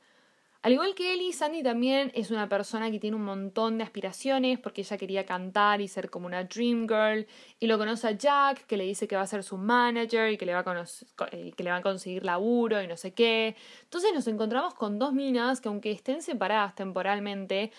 [0.63, 4.59] Al igual que Ellie, Sandy también es una persona que tiene un montón de aspiraciones
[4.59, 7.27] porque ella quería cantar y ser como una dream girl
[7.59, 10.37] y lo conoce a Jack que le dice que va a ser su manager y
[10.37, 10.85] que le va a,
[11.33, 13.57] eh, que le conseguir laburo y no sé qué.
[13.85, 17.73] Entonces nos encontramos con dos minas que aunque estén separadas temporalmente,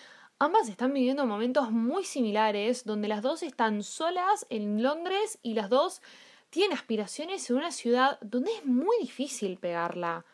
[0.44, 5.70] Ambas están viviendo momentos muy similares donde las dos están solas en Londres y las
[5.70, 6.02] dos
[6.50, 10.24] tienen aspiraciones en una ciudad donde es muy difícil pegarla.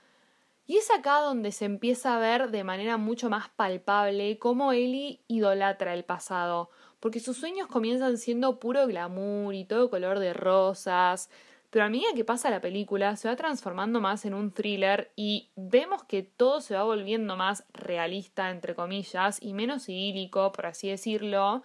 [0.71, 5.23] Y es acá donde se empieza a ver de manera mucho más palpable cómo Ellie
[5.27, 6.69] idolatra el pasado,
[7.01, 11.31] porque sus sueños comienzan siendo puro glamour y todo color de rosas,
[11.71, 15.49] pero a medida que pasa la película se va transformando más en un thriller y
[15.57, 20.91] vemos que todo se va volviendo más realista, entre comillas, y menos idílico, por así
[20.91, 21.63] decirlo,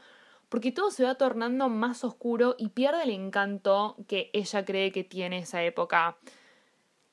[0.47, 5.03] porque todo se va tornando más oscuro y pierde el encanto que ella cree que
[5.03, 6.17] tiene esa época.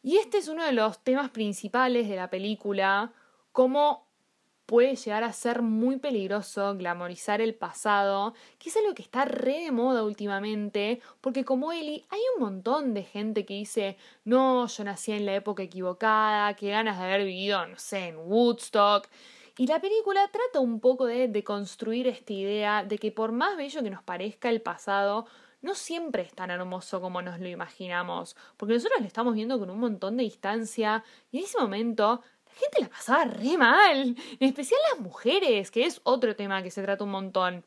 [0.02, 3.12] Y este es uno de los temas principales de la película,
[3.52, 4.06] como
[4.64, 9.64] puede llegar a ser muy peligroso glamorizar el pasado, que es algo que está re
[9.64, 14.84] de moda últimamente, porque como Eli, hay un montón de gente que dice, no, yo
[14.84, 19.08] nací en la época equivocada, qué ganas de haber vivido, no sé, en Woodstock.
[19.58, 23.82] Y la película trata un poco de deconstruir esta idea de que por más bello
[23.82, 25.26] que nos parezca el pasado,
[25.62, 29.70] no siempre es tan hermoso como nos lo imaginamos, porque nosotros lo estamos viendo con
[29.70, 34.80] un montón de distancia y en ese momento gente la pasaba re mal, en especial
[34.90, 37.64] las mujeres, que es otro tema que se trata un montón.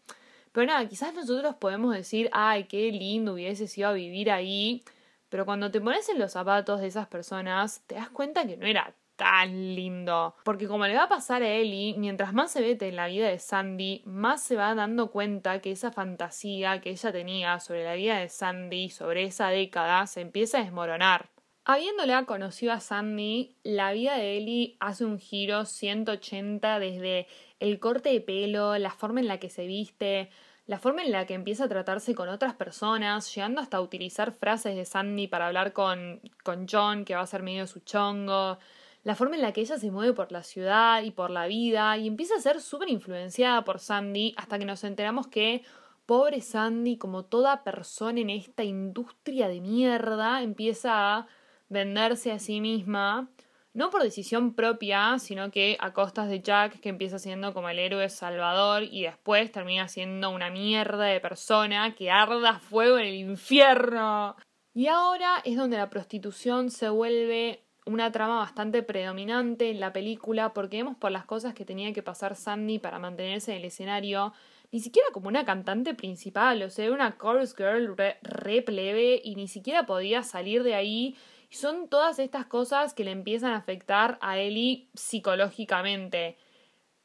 [0.51, 4.83] Pero nada, quizás nosotros podemos decir, ay, qué lindo hubiese sido a vivir ahí,
[5.29, 8.67] pero cuando te pones en los zapatos de esas personas, te das cuenta que no
[8.67, 10.35] era tan lindo.
[10.43, 13.29] Porque como le va a pasar a Ellie, mientras más se vete en la vida
[13.29, 17.93] de Sandy, más se va dando cuenta que esa fantasía que ella tenía sobre la
[17.93, 21.29] vida de Sandy, sobre esa década, se empieza a desmoronar.
[21.63, 27.27] Habiéndola conocido a Sandy, la vida de Ellie hace un giro 180 desde
[27.61, 30.29] el corte de pelo, la forma en la que se viste,
[30.65, 34.75] la forma en la que empieza a tratarse con otras personas, llegando hasta utilizar frases
[34.75, 38.59] de Sandy para hablar con, con John, que va a ser medio su chongo,
[39.03, 41.97] la forma en la que ella se mueve por la ciudad y por la vida,
[41.97, 45.63] y empieza a ser súper influenciada por Sandy hasta que nos enteramos que
[46.05, 51.27] pobre Sandy, como toda persona en esta industria de mierda, empieza a
[51.69, 53.29] venderse a sí misma,
[53.73, 57.79] no por decisión propia, sino que a costas de Jack, que empieza siendo como el
[57.79, 63.15] héroe salvador y después termina siendo una mierda de persona que arda fuego en el
[63.15, 64.35] infierno.
[64.75, 70.53] Y ahora es donde la prostitución se vuelve una trama bastante predominante en la película
[70.53, 74.33] porque vemos por las cosas que tenía que pasar Sandy para mantenerse en el escenario,
[74.71, 79.47] ni siquiera como una cantante principal, o sea, una chorus girl re, plebe y ni
[79.47, 81.15] siquiera podía salir de ahí.
[81.49, 86.37] Y son todas estas cosas que le empiezan a afectar a Ellie psicológicamente.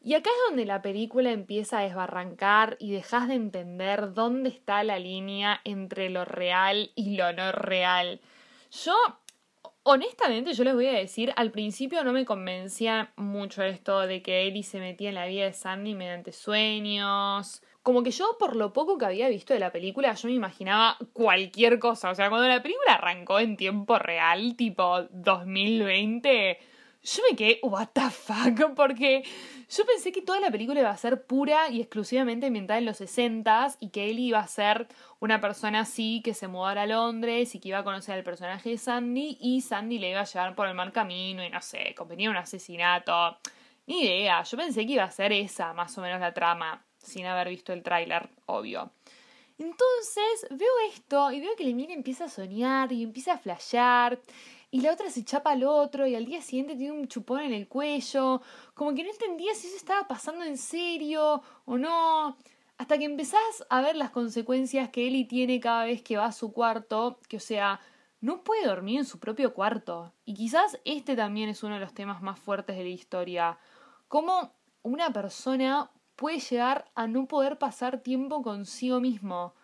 [0.01, 4.85] Y acá es donde la película empieza a desbarrancar y dejas de entender dónde está
[4.85, 8.21] la línea entre lo real y lo no real.
[8.71, 8.95] Yo
[9.91, 14.47] Honestamente, yo les voy a decir, al principio no me convencía mucho esto de que
[14.47, 17.63] Ellie se metía en la vida de Sandy mediante sueños.
[17.83, 20.99] Como que yo, por lo poco que había visto de la película, yo me imaginaba
[21.15, 22.11] cualquier cosa.
[22.11, 26.59] O sea, cuando la película arrancó en tiempo real, tipo 2020,
[27.09, 29.23] yo me quedé, what the fuck, porque
[29.69, 32.99] yo pensé que toda la película iba a ser pura y exclusivamente ambientada en los
[32.99, 34.89] 60 y que él iba a ser
[35.21, 38.71] una persona así que se mudara a Londres y que iba a conocer al personaje
[38.71, 41.95] de Sandy y Sandy le iba a llevar por el mal camino y no sé,
[41.97, 43.39] convenía un asesinato.
[43.87, 47.25] Ni idea, yo pensé que iba a ser esa más o menos la trama, sin
[47.25, 48.91] haber visto el tráiler, obvio.
[49.59, 54.21] Entonces veo esto y veo que Lemire empieza a soñar y empieza a flashear
[54.71, 57.53] y la otra se chapa al otro y al día siguiente tiene un chupón en
[57.53, 58.43] el cuello,
[58.75, 62.37] como que no entendía si eso estaba pasando en serio o no,
[62.77, 66.33] hasta que empezás a ver las consecuencias que Ellie tiene cada vez que va a
[66.33, 67.81] su cuarto, que o sea,
[68.21, 70.13] no puede dormir en su propio cuarto.
[70.25, 73.59] Y quizás este también es uno de los temas más fuertes de la historia,
[74.07, 74.53] cómo
[74.83, 79.55] una persona puede llegar a no poder pasar tiempo consigo mismo.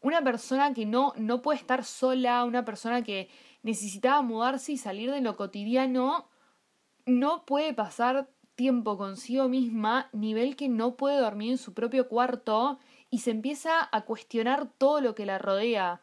[0.00, 3.28] Una persona que no, no puede estar sola, una persona que
[3.62, 6.28] necesitaba mudarse y salir de lo cotidiano,
[7.06, 12.78] no puede pasar tiempo consigo misma, nivel que no puede dormir en su propio cuarto
[13.10, 16.00] y se empieza a cuestionar todo lo que la rodea.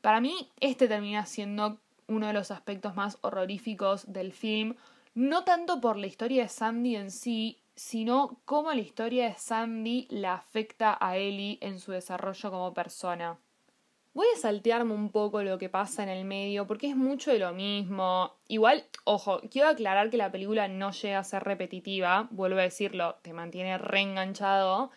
[0.00, 4.74] Para mí, este termina siendo uno de los aspectos más horroríficos del film,
[5.14, 10.06] no tanto por la historia de Sandy en sí, sino cómo la historia de Sandy
[10.10, 13.38] la afecta a Ellie en su desarrollo como persona.
[14.14, 17.40] Voy a saltearme un poco lo que pasa en el medio porque es mucho de
[17.40, 18.32] lo mismo.
[18.46, 23.16] Igual, ojo, quiero aclarar que la película no llega a ser repetitiva, vuelvo a decirlo,
[23.22, 24.92] te mantiene reenganchado.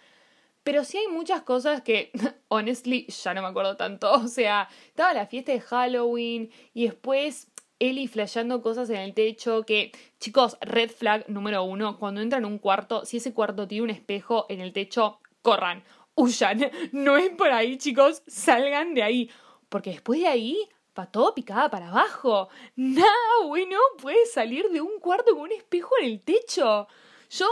[0.62, 2.12] Pero sí hay muchas cosas que,
[2.50, 4.12] honestly, ya no me acuerdo tanto.
[4.24, 7.48] O sea, estaba la fiesta de Halloween y después
[7.80, 12.48] Ellie flasheando cosas en el techo que, chicos, red flag número uno, cuando entran a
[12.48, 15.84] un cuarto, si ese cuarto tiene un espejo en el techo, corran
[16.18, 16.70] huyan.
[16.92, 19.32] No es por ahí, chicos, salgan de ahí.
[19.70, 22.50] Porque después de ahí va todo picada para abajo.
[22.76, 23.08] Nada
[23.46, 26.88] bueno puede salir de un cuarto con un espejo en el techo.
[27.30, 27.48] Yo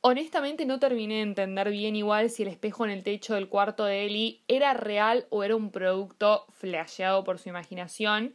[0.00, 3.84] honestamente no terminé de entender bien igual si el espejo en el techo del cuarto
[3.84, 8.34] de Ellie era real o era un producto flasheado por su imaginación.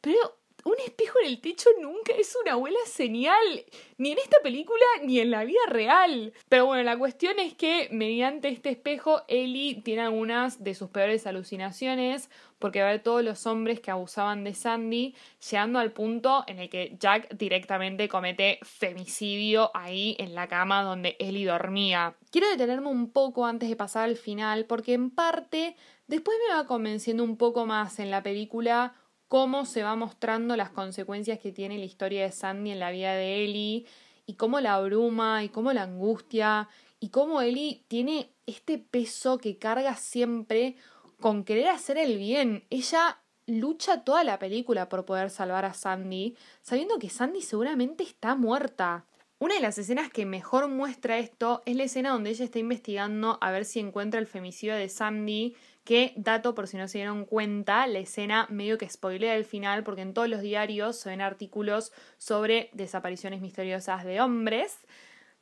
[0.00, 3.64] Pero un espejo en el techo nunca es una buena señal,
[3.98, 6.32] ni en esta película ni en la vida real.
[6.48, 11.26] Pero bueno, la cuestión es que mediante este espejo Ellie tiene algunas de sus peores
[11.26, 12.30] alucinaciones
[12.62, 15.16] porque ve todos los hombres que abusaban de Sandy,
[15.50, 21.16] llegando al punto en el que Jack directamente comete femicidio ahí en la cama donde
[21.18, 22.14] Ellie dormía.
[22.30, 25.74] Quiero detenerme un poco antes de pasar al final porque en parte
[26.06, 28.94] después me va convenciendo un poco más en la película
[29.32, 33.14] cómo se va mostrando las consecuencias que tiene la historia de Sandy en la vida
[33.14, 33.86] de Ellie
[34.26, 36.68] y cómo la abruma y cómo la angustia
[37.00, 40.76] y cómo Ellie tiene este peso que carga siempre
[41.18, 42.64] con querer hacer el bien.
[42.68, 48.34] Ella lucha toda la película por poder salvar a Sandy, sabiendo que Sandy seguramente está
[48.34, 49.06] muerta.
[49.38, 53.38] Una de las escenas que mejor muestra esto es la escena donde ella está investigando
[53.40, 57.24] a ver si encuentra el femicidio de Sandy que, dato por si no se dieron
[57.24, 61.20] cuenta, la escena medio que spoilea el final porque en todos los diarios se ven
[61.20, 64.78] artículos sobre desapariciones misteriosas de hombres.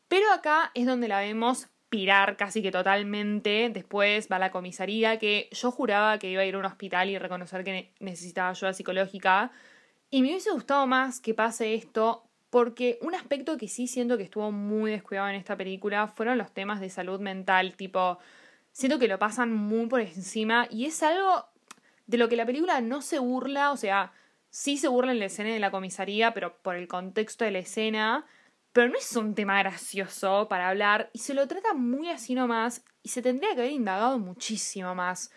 [0.08, 3.68] Pero acá es donde la vemos pirar casi que totalmente.
[3.70, 7.10] Después va a la comisaría, que yo juraba que iba a ir a un hospital
[7.10, 9.50] y reconocer que necesitaba ayuda psicológica.
[10.08, 14.24] Y me hubiese gustado más que pase esto, porque un aspecto que sí siento que
[14.24, 18.18] estuvo muy descuidado en esta película fueron los temas de salud mental, tipo
[18.72, 21.46] siento que lo pasan muy por encima y es algo
[22.06, 24.12] de lo que la película no se burla, o sea,
[24.50, 27.60] sí se burla en la escena de la comisaría, pero por el contexto de la
[27.60, 28.26] escena,
[28.72, 32.84] pero no es un tema gracioso para hablar y se lo trata muy así nomás
[33.02, 35.30] y se tendría que haber indagado muchísimo más.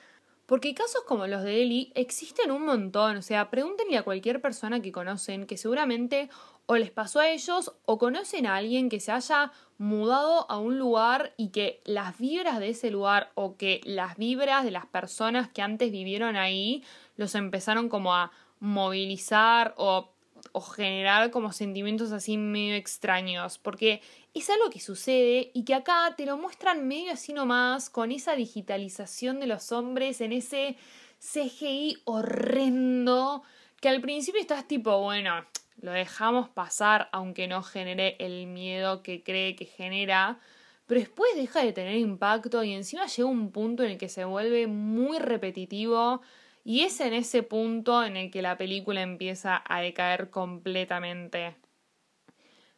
[0.46, 4.82] Porque casos como los de Eli existen un montón, o sea, pregúntenle a cualquier persona
[4.82, 6.30] que conocen que seguramente
[6.66, 10.78] o les pasó a ellos o conocen a alguien que se haya mudado a un
[10.80, 15.50] lugar y que las vibras de ese lugar o que las vibras de las personas
[15.50, 16.84] que antes vivieron ahí
[17.18, 20.13] los empezaron como a movilizar o,
[20.52, 24.02] o generar como sentimientos así medio extraños, porque
[24.34, 28.36] es algo que sucede y que acá te lo muestran medio así nomás con esa
[28.36, 30.76] digitalización de los hombres en ese
[31.20, 33.44] CGI horrendo
[33.80, 35.46] que al principio estás tipo, bueno,
[35.82, 40.40] lo dejamos pasar aunque no genere el miedo que cree que genera,
[40.86, 44.26] pero después deja de tener impacto y encima llega un punto en el que se
[44.26, 46.22] vuelve muy repetitivo
[46.64, 51.56] y es en ese punto en el que la película empieza a decaer completamente.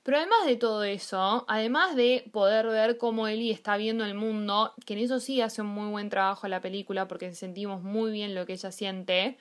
[0.04, 4.74] Pero además de todo eso, además de poder ver cómo Ellie está viendo el mundo,
[4.86, 8.36] que en eso sí hace un muy buen trabajo la película porque sentimos muy bien
[8.36, 9.38] lo que ella siente,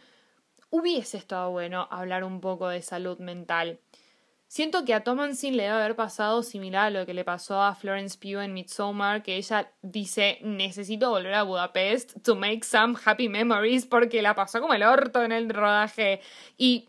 [0.71, 3.79] hubiese estado bueno hablar un poco de salud mental.
[4.55, 7.75] Siento que a Thomasin le debe haber pasado similar a lo que le pasó a
[7.75, 13.29] Florence Pugh en Midsommar, que ella dice necesito volver a Budapest to make some happy
[13.29, 16.21] memories porque la pasó como el orto en el rodaje.
[16.57, 16.89] Y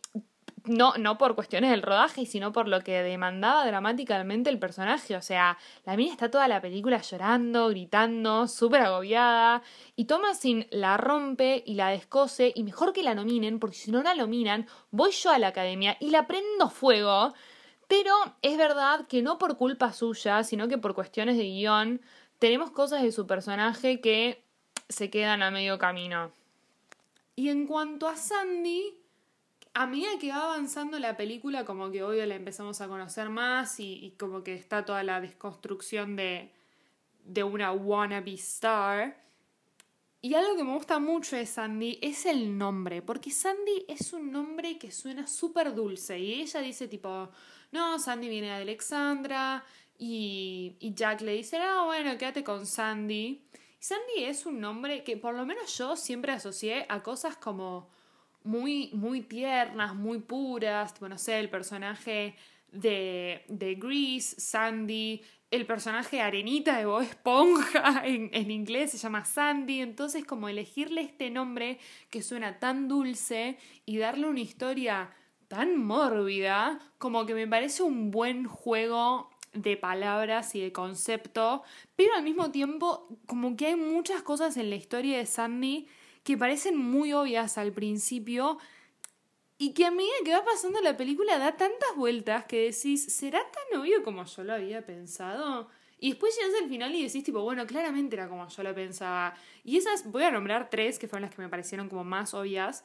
[0.66, 5.16] no, no por cuestiones del rodaje, sino por lo que demandaba dramáticamente el personaje.
[5.16, 9.64] O sea, la mina está toda la película llorando, gritando, súper agobiada.
[9.96, 12.52] Y Thomasin la rompe y la descose.
[12.54, 15.98] Y mejor que la nominen, porque si no la nominan, voy yo a la academia
[16.00, 17.34] y la prendo fuego.
[17.88, 22.02] Pero es verdad que no por culpa suya, sino que por cuestiones de guion,
[22.40, 24.44] tenemos cosas de su personaje que
[24.90, 26.32] se quedan a medio camino.
[27.36, 28.98] Y en cuanto a Sandy,
[29.74, 33.80] a medida que va avanzando la película, como que hoy la empezamos a conocer más
[33.80, 36.52] y, como que está toda la desconstrucción de,
[37.26, 39.22] de una wannabe star.
[40.22, 44.32] Y algo que me gusta mucho de Sandy es el nombre, porque Sandy es un
[44.32, 47.30] nombre que suena súper dulce y ella dice tipo,
[47.72, 49.64] no, Sandy viene de Alexandra
[49.98, 53.46] y, y Jack le dice, ah, bueno, quédate con Sandy.
[53.80, 57.90] Sandy es un nombre que por lo menos yo siempre asocié a cosas como
[58.44, 62.36] muy, muy tiernas, muy puras, bueno, sé, el personaje
[62.72, 69.26] de, de Grease, Sandy, el personaje Arenita de Bob Esponja, en, en, inglés se llama
[69.26, 75.12] Sandy, entonces como elegirle este nombre que suena tan dulce y darle una historia
[75.48, 81.64] tan mórbida, como que me parece un buen juego de palabras y de concepto,
[81.96, 85.88] pero al mismo tiempo como que hay muchas cosas en la historia de Sandy
[86.24, 88.58] que parecen muy obvias al principio
[89.58, 93.40] y que a medida que va pasando la película da tantas vueltas que decís, ¿será
[93.40, 95.70] tan obvio como yo lo había pensado?
[95.98, 99.34] Y después llegas al final y decís, tipo, bueno, claramente era como yo lo pensaba.
[99.64, 102.84] Y esas, voy a nombrar tres que fueron las que me parecieron como más obvias.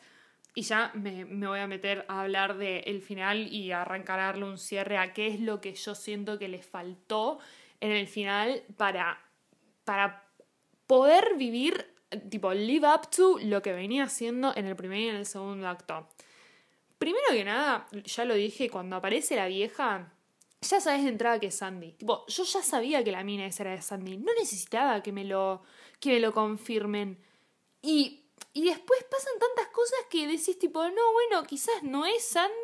[0.55, 4.99] Y ya me, voy a meter a hablar del final y a arrancarle un cierre
[4.99, 7.39] a qué es lo que yo siento que le faltó
[7.81, 9.21] en el final para,
[9.85, 10.25] para
[10.87, 11.87] poder vivir
[12.29, 15.69] tipo, live up to lo que venía haciendo en el primer y en el segundo
[15.69, 16.09] acto.
[16.99, 20.13] Primero que nada, ya lo dije, cuando aparece la vieja,
[20.61, 21.93] ya sabes de entrada que es Sandy.
[21.93, 24.19] Tipo, yo ya sabía que la mina era de Sandy.
[24.19, 25.63] No necesitaba que me lo,
[25.99, 27.19] que me lo confirmen.
[27.81, 28.20] Y,
[28.53, 32.55] y después pasan tantas cosas que decís, tipo, no, bueno, quizás no es Sandy.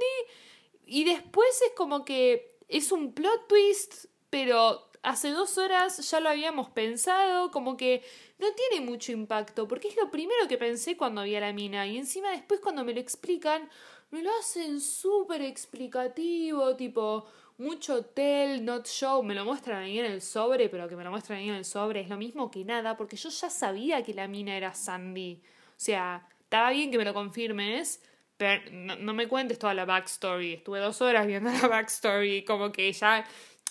[0.84, 6.28] Y después es como que es un plot twist, pero hace dos horas ya lo
[6.28, 8.02] habíamos pensado, como que
[8.38, 11.86] no tiene mucho impacto, porque es lo primero que pensé cuando vi a la mina,
[11.86, 13.70] y encima después cuando me lo explican,
[14.10, 17.26] me lo hacen súper explicativo, tipo,
[17.58, 21.10] mucho tell, not show, me lo muestran ahí en el sobre, pero que me lo
[21.10, 24.12] muestran ahí en el sobre es lo mismo que nada, porque yo ya sabía que
[24.12, 25.40] la mina era Sandy.
[25.76, 28.02] O sea, estaba bien que me lo confirmes,
[28.36, 30.54] pero no, no me cuentes toda la backstory.
[30.54, 33.24] Estuve dos horas viendo la backstory, como que ya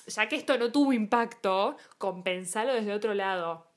[0.08, 3.68] ya que esto no tuvo impacto, compensalo desde otro lado.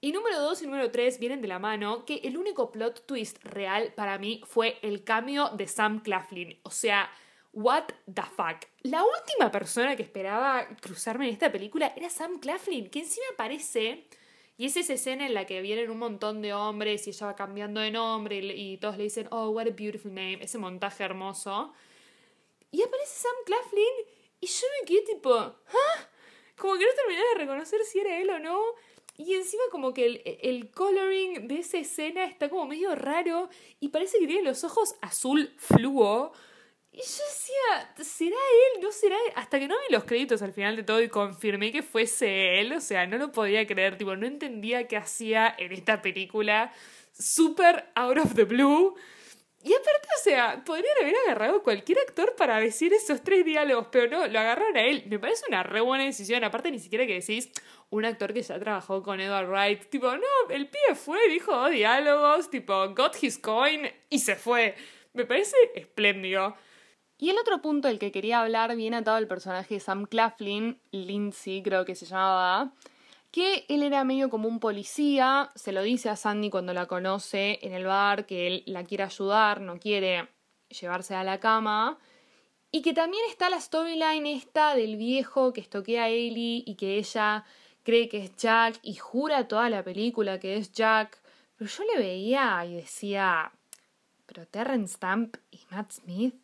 [0.00, 3.38] Y número 2 y número 3 vienen de la mano que el único plot twist
[3.44, 6.58] real para mí fue el cambio de Sam Claflin.
[6.62, 7.10] O sea,
[7.52, 8.64] what the fuck.
[8.82, 14.06] La última persona que esperaba cruzarme en esta película era Sam Claflin, que encima aparece...
[14.60, 17.34] Y es esa escena en la que vienen un montón de hombres y ella va
[17.34, 21.72] cambiando de nombre y, todos le dicen, oh, what a beautiful name, ese montaje hermoso.
[22.70, 23.94] Y aparece Sam Claflin
[24.38, 26.08] y yo me quedé tipo, ¿ah?
[26.58, 28.60] Como que no terminé de reconocer si era él o no.
[29.16, 33.48] Y encima como que el, el, coloring de esa escena está como medio raro
[33.80, 36.32] y parece que tiene los ojos azul fluo.
[36.92, 38.82] Y yo decía, ¿será él?
[38.82, 39.32] ¿No será él?
[39.36, 42.72] Hasta que no vi los créditos al final de todo y confirmé que fuese él,
[42.72, 46.72] o sea, no lo podía creer, tipo, no entendía qué hacía en esta película
[47.12, 48.96] super out of the blue.
[49.62, 53.88] Y aparte, o sea, podrían haber agarrado a cualquier actor para decir esos tres diálogos,
[53.92, 55.04] pero no, lo agarraron a él.
[55.06, 56.42] Me parece una re buena decisión.
[56.44, 57.50] Aparte, ni siquiera que decís
[57.90, 59.90] un actor que ya trabajó con Edward Wright.
[59.90, 64.74] Tipo, no, el pibe fue, dijo dos diálogos, tipo, got his coin y se fue.
[65.12, 66.56] Me parece espléndido.
[67.20, 70.80] Y el otro punto del que quería hablar viene atado al personaje de Sam Claflin,
[70.90, 72.72] Lindsay creo que se llamaba,
[73.30, 77.58] que él era medio como un policía, se lo dice a Sandy cuando la conoce
[77.60, 80.30] en el bar, que él la quiere ayudar, no quiere
[80.70, 81.98] llevarse a la cama,
[82.72, 86.96] y que también está la storyline esta del viejo que estoquea a Ellie y que
[86.96, 87.44] ella
[87.82, 91.20] cree que es Jack y jura toda la película que es Jack,
[91.56, 93.52] pero yo le veía y decía,
[94.24, 96.34] pero Terrence Stamp y Matt Smith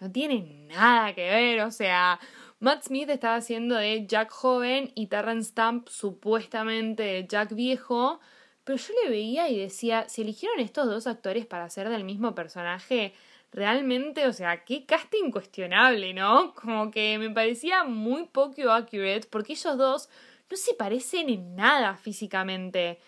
[0.00, 2.18] no tienen nada que ver, o sea,
[2.60, 8.20] Matt Smith estaba haciendo de Jack joven y Terrence Stamp supuestamente de Jack viejo,
[8.64, 12.34] pero yo le veía y decía, si eligieron estos dos actores para ser del mismo
[12.34, 13.12] personaje,
[13.52, 16.54] realmente, o sea, qué casting cuestionable, ¿no?
[16.54, 20.08] Como que me parecía muy poco accurate porque ellos dos
[20.50, 22.98] no se parecen en nada físicamente.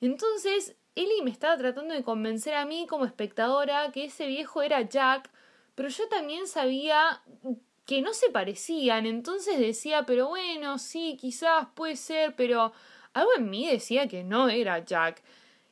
[0.00, 4.82] Entonces, Ellie me estaba tratando de convencer a mí como espectadora que ese viejo era
[4.82, 5.30] Jack,
[5.76, 7.22] pero yo también sabía
[7.86, 12.72] que no se parecían, entonces decía, pero bueno, sí, quizás puede ser, pero
[13.12, 15.22] algo en mí decía que no era Jack.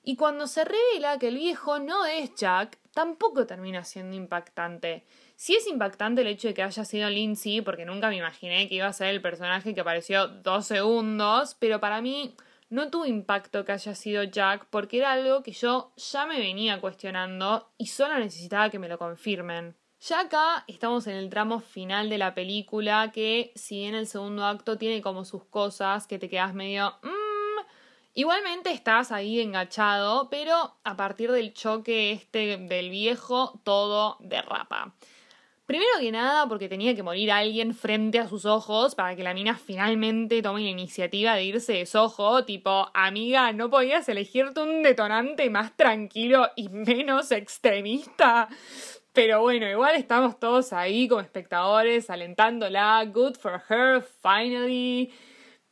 [0.04, 5.04] Y cuando se revela que el viejo no es Jack, tampoco termina siendo impactante.
[5.34, 8.76] Sí es impactante el hecho de que haya sido Lindsay, porque nunca me imaginé que
[8.76, 12.36] iba a ser el personaje que apareció dos segundos, pero para mí
[12.68, 16.80] no tuvo impacto que haya sido Jack, porque era algo que yo ya me venía
[16.80, 19.74] cuestionando y solo necesitaba que me lo confirmen.
[20.06, 24.44] Ya acá estamos en el tramo final de la película que si bien el segundo
[24.44, 26.94] acto tiene como sus cosas que te quedas medio...
[27.02, 27.64] Mmm,
[28.12, 34.94] igualmente estás ahí enganchado, pero a partir del choque este del viejo todo derrapa.
[35.64, 39.32] Primero que nada porque tenía que morir alguien frente a sus ojos para que la
[39.32, 44.82] mina finalmente tome la iniciativa de irse de sojo, tipo, amiga, ¿no podías elegirte un
[44.82, 48.50] detonante más tranquilo y menos extremista?
[49.14, 55.14] Pero bueno, igual estamos todos ahí como espectadores, alentándola, good for her, finally.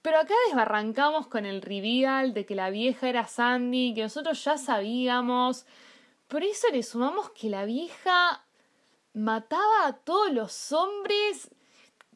[0.01, 4.59] Pero acá desbarrancamos con el reveal de que la vieja era Sandy, que nosotros ya
[4.59, 5.67] sabíamos.
[6.29, 8.45] Por eso le sumamos que la vieja
[9.13, 11.51] mataba a todos los hombres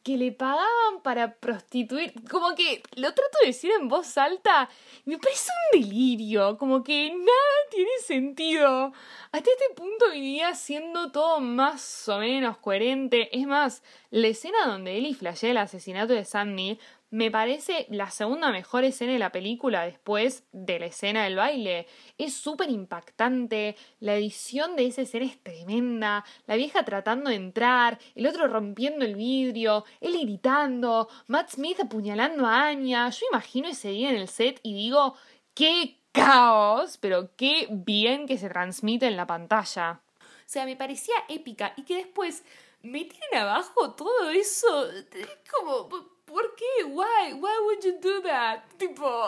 [0.07, 2.13] que le pagaban para prostituir.
[2.31, 4.69] Como que lo trato de decir en voz alta.
[5.03, 6.57] Me parece un delirio.
[6.57, 8.93] Como que nada tiene sentido.
[9.33, 13.37] Hasta este punto venía siendo todo más o menos coherente.
[13.37, 16.79] Es más, la escena donde Ellie flashea el asesinato de Sandy
[17.09, 21.87] me parece la segunda mejor escena de la película después de la escena del baile.
[22.17, 27.97] Es súper impactante, la edición de esa escena es tremenda, la vieja tratando de entrar,
[28.15, 33.09] el otro rompiendo el vidrio, él gritando, Matt Smith apuñalando a Anya.
[33.09, 35.15] Yo imagino ese día en el set y digo,
[35.53, 40.01] qué caos, pero qué bien que se transmite en la pantalla.
[40.19, 42.43] O sea, me parecía épica y que después
[42.81, 44.89] me tienen abajo todo eso.
[44.91, 46.83] Es como ¿Por qué?
[46.83, 47.33] Why?
[47.33, 48.63] Why would you do that?
[48.77, 49.27] Tipo,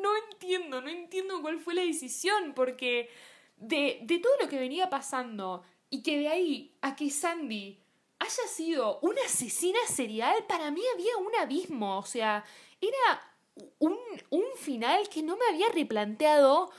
[0.00, 3.10] no entiendo, no entiendo cuál fue la decisión, porque
[3.56, 7.80] de, de todo lo que venía pasando y que de ahí a que Sandy
[8.20, 12.44] haya sido una asesina serial, para mí había un abismo, o sea,
[12.80, 13.34] era
[13.80, 13.98] un,
[14.30, 16.70] un final que no me había replanteado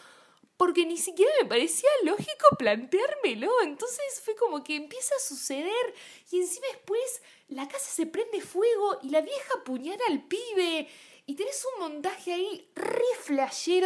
[0.60, 3.50] porque ni siquiera me parecía lógico planteármelo.
[3.64, 5.94] Entonces fue como que empieza a suceder
[6.30, 10.90] y encima después la casa se prende fuego y la vieja apuñala al pibe.
[11.26, 13.06] Y tenés un montaje ahí re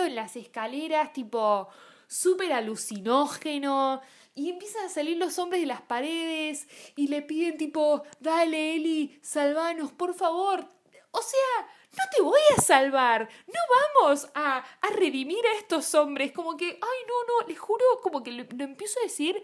[0.03, 1.67] en las escaleras, tipo
[2.07, 4.01] súper alucinógeno.
[4.33, 9.19] Y empiezan a salir los hombres de las paredes y le piden tipo, dale Eli,
[9.21, 10.67] salvanos, por favor.
[11.11, 11.67] O sea,
[11.97, 13.59] no te voy a salvar, no
[14.01, 18.23] vamos a, a redimir a estos hombres, como que, ay, no, no, les juro, como
[18.23, 19.41] que lo, empiezo a decir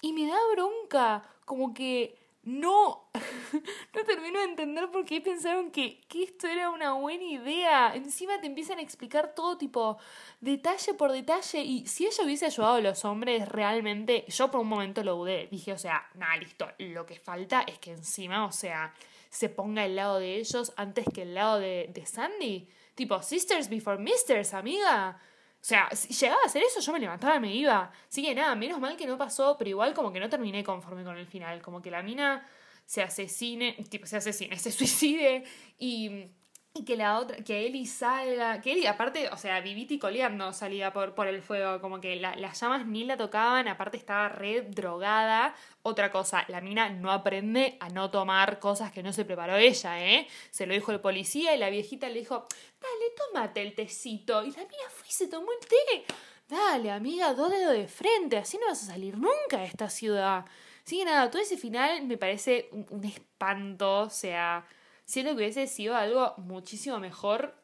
[0.00, 3.08] y me da bronca, como que no,
[3.94, 7.94] no termino de entender por qué pensaron que, que, esto era una buena idea.
[7.94, 9.98] Encima te empiezan a explicar todo tipo
[10.40, 14.68] detalle por detalle y si ella hubiese ayudado a los hombres realmente, yo por un
[14.68, 15.46] momento lo dudé.
[15.52, 18.92] Dije, o sea, nada, listo, lo que falta es que encima, o sea,
[19.32, 22.68] se ponga al lado de ellos antes que el lado de, de Sandy.
[22.94, 25.18] Tipo, sisters before misters, amiga.
[25.54, 27.90] O sea, si llegaba a hacer eso, yo me levantaba y me iba.
[28.06, 31.02] Así que nada, menos mal que no pasó, pero igual como que no terminé conforme
[31.02, 31.62] con el final.
[31.62, 32.46] Como que la mina
[32.84, 35.44] se asesine, tipo, se asesine, se suicide
[35.78, 36.26] y
[36.74, 40.90] y que la otra, que Eli salga, que Eli aparte, o sea, viviti coleando salía
[40.92, 45.54] por, por el fuego, como que las llamas ni la tocaban, aparte estaba re drogada.
[45.82, 50.02] Otra cosa, la mina no aprende a no tomar cosas que no se preparó ella,
[50.02, 50.26] ¿eh?
[50.50, 52.46] Se lo dijo el policía y la viejita le dijo,
[52.80, 54.42] dale, tómate el tecito.
[54.42, 56.14] Y la mina fue y se tomó el té.
[56.48, 60.46] Dale, amiga, dos dedos de frente, así no vas a salir nunca de esta ciudad.
[60.86, 64.64] Así que nada, todo ese final me parece un, un espanto, o sea
[65.04, 67.54] siento que hubiese sido algo muchísimo mejor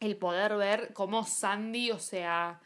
[0.00, 2.60] el poder ver cómo Sandy, o sea,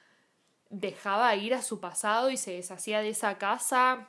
[0.69, 4.09] dejaba ir a su pasado y se deshacía de esa casa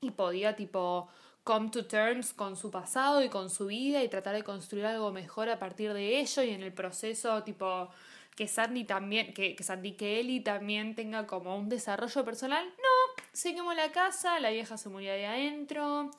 [0.00, 1.08] y podía tipo
[1.44, 5.12] come to terms con su pasado y con su vida y tratar de construir algo
[5.12, 7.88] mejor a partir de ello y en el proceso tipo
[8.36, 12.64] que Sandy también, que, que Sandy que Ellie también tenga como un desarrollo personal.
[12.66, 16.10] No, se quemó la casa, la vieja se murió de adentro,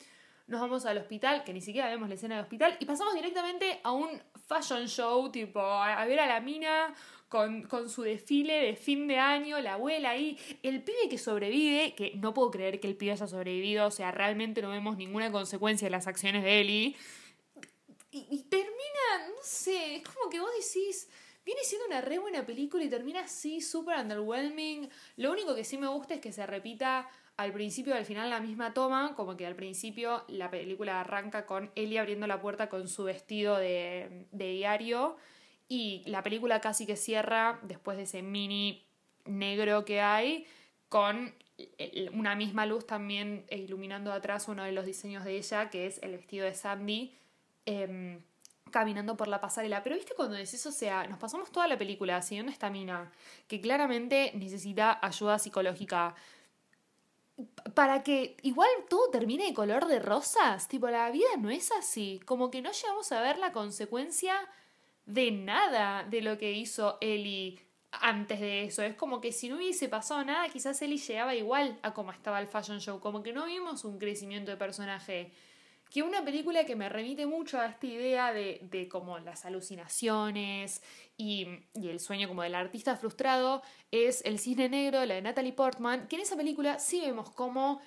[0.49, 3.79] nos vamos al hospital, que ni siquiera vemos la escena del hospital, y pasamos directamente
[3.83, 4.09] a un
[4.47, 6.93] fashion show, tipo, a, ver a la mina
[7.27, 11.93] con, con, su desfile de fin de año, la abuela ahí, el pibe que sobrevive,
[11.93, 15.31] que no puedo creer que el pibe haya sobrevivido, o sea, realmente no vemos ninguna
[15.31, 16.95] consecuencia de las acciones de Ellie.
[18.11, 21.07] Y, y termina, no sé, es como que vos decís,
[21.45, 24.89] viene siendo una re buena película y termina así, súper underwhelming.
[25.17, 27.07] Lo único que sí me gusta es que se repita
[27.39, 31.45] al principio y al final la misma toma, como que al principio la película arranca
[31.45, 35.15] con Ellie abriendo la puerta con su vestido de, diario
[35.69, 38.83] y la película casi que cierra después de ese mini
[39.23, 40.47] negro que hay
[40.89, 41.33] con
[42.11, 46.11] una misma luz también iluminando atrás uno de los diseños de ella, que es el
[46.11, 47.15] vestido de Sandy,
[47.65, 48.19] em,
[48.69, 49.81] caminando por la pasarela.
[49.81, 53.13] Pero viste cuando decís, o sea, nos pasamos toda la película siguiendo esta mina,
[53.47, 56.15] que claramente necesita ayuda psicológica,
[57.73, 60.67] para que igual todo termine de color de rosas.
[60.67, 62.19] Tipo, la vida no es así.
[62.25, 64.35] Como que no llegamos a ver la consecuencia
[65.05, 67.59] de nada de lo que hizo Ellie
[67.91, 68.83] antes de eso.
[68.83, 72.39] Es como que si no hubiese pasado nada, quizás Ellie llegaba igual a como estaba
[72.39, 72.99] el fashion show.
[72.99, 75.31] Como que no vimos un crecimiento de personaje
[75.89, 80.83] que una película que me remite mucho a esta idea de, de como las alucinaciones
[81.17, 85.53] y, y, el sueño como del artista frustrado es El Cisne Negro, la de Natalie
[85.53, 87.81] Portman, que en esa película sí vemos cómo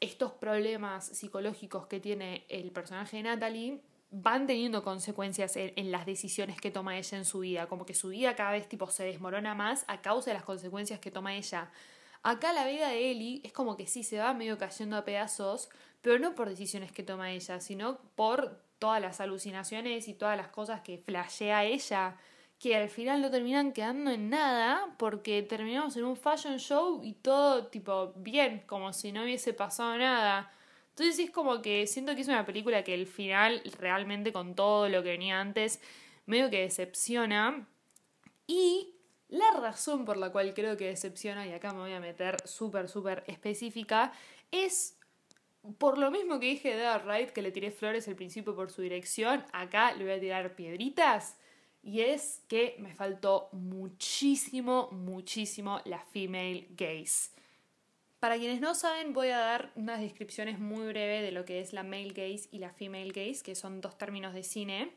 [0.00, 6.06] estos problemas psicológicos que tiene el personaje de Natalie van teniendo consecuencias en, en, las
[6.06, 9.04] decisiones que toma ella en su vida, como que su vida cada vez tipo se
[9.04, 11.70] desmorona más a causa de las consecuencias que toma ella.
[12.22, 15.68] Acá la vida de Ellie es como que sí se va medio cayendo a pedazos,
[16.02, 20.48] pero no por decisiones que toma ella, sino por todas las alucinaciones y todas las
[20.48, 22.16] cosas que flashea ella,
[22.58, 27.14] que al final no terminan quedando en nada porque terminamos en un fashion show y
[27.14, 30.52] todo tipo bien, como si no hubiese pasado nada.
[30.90, 34.88] Entonces es como que siento que es una película que el final realmente con todo
[34.88, 35.80] lo que venía antes
[36.26, 37.68] medio que decepciona
[38.46, 38.96] y
[39.28, 42.88] la razón por la cual creo que decepciona, y acá me voy a meter súper,
[42.88, 44.12] súper específica,
[44.50, 44.97] es
[45.78, 48.82] por lo mismo que dije de Dark que le tiré flores al principio por su
[48.82, 51.36] dirección, acá le voy a tirar piedritas.
[51.82, 57.30] Y es que me faltó muchísimo, muchísimo la female gaze.
[58.20, 61.72] Para quienes no saben, voy a dar unas descripciones muy breves de lo que es
[61.72, 64.92] la male gaze y la female gaze, que son dos términos de cine.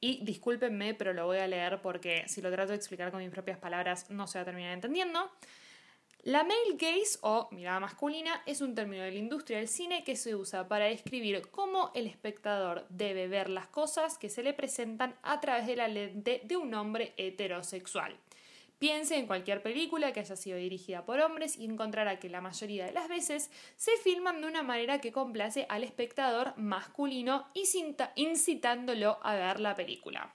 [0.00, 3.30] Y discúlpenme, pero lo voy a leer porque si lo trato de explicar con mis
[3.30, 5.30] propias palabras no se va a terminar entendiendo.
[6.24, 10.14] La male gaze o mirada masculina es un término de la industria del cine que
[10.14, 15.16] se usa para describir cómo el espectador debe ver las cosas que se le presentan
[15.24, 18.16] a través de la lente de un hombre heterosexual.
[18.78, 22.86] Piense en cualquier película que haya sido dirigida por hombres y encontrará que la mayoría
[22.86, 27.48] de las veces se filman de una manera que complace al espectador masculino
[28.14, 30.32] incitándolo a ver la película.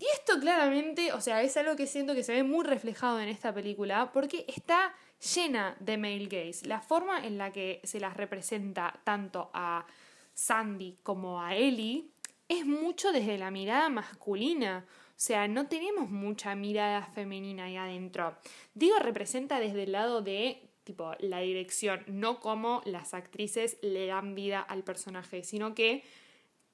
[0.00, 3.28] Y esto claramente, o sea, es algo que siento que se ve muy reflejado en
[3.28, 4.94] esta película porque está
[5.34, 6.66] llena de male gaze.
[6.66, 9.84] La forma en la que se las representa tanto a
[10.32, 12.06] Sandy como a Ellie
[12.48, 14.86] es mucho desde la mirada masculina.
[14.88, 18.38] O sea, no tenemos mucha mirada femenina ahí adentro.
[18.72, 24.34] Digo, representa desde el lado de tipo la dirección, no como las actrices le dan
[24.34, 26.04] vida al personaje, sino que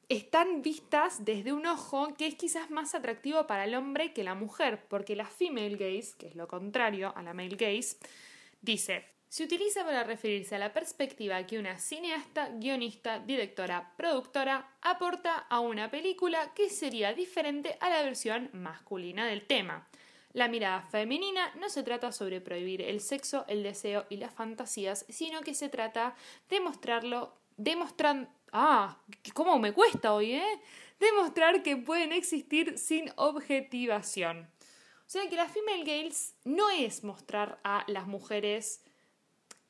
[0.09, 4.35] están vistas desde un ojo que es quizás más atractivo para el hombre que la
[4.35, 7.97] mujer, porque la female gaze, que es lo contrario a la male gaze,
[8.63, 15.39] dice, se utiliza para referirse a la perspectiva que una cineasta, guionista, directora, productora aporta
[15.51, 19.89] a una película que sería diferente a la versión masculina del tema.
[20.33, 25.07] la mirada femenina no se trata sobre prohibir el sexo, el deseo y las fantasías,
[25.09, 26.15] sino que se trata
[26.51, 28.29] de mostrarlo, demostrando...
[28.59, 28.97] Ah,
[29.35, 30.61] ¿cómo me cuesta hoy, eh?
[30.99, 34.49] Demostrar que pueden existir sin objetivación.
[35.01, 38.83] O sea que la female gaze no es mostrar a las mujeres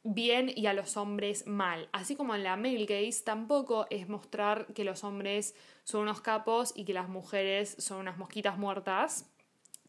[0.04, 1.88] bien y a los hombres mal.
[1.90, 6.72] Así como en la male gaze tampoco es mostrar que los hombres son unos capos
[6.76, 9.28] y que las mujeres son unas mosquitas muertas,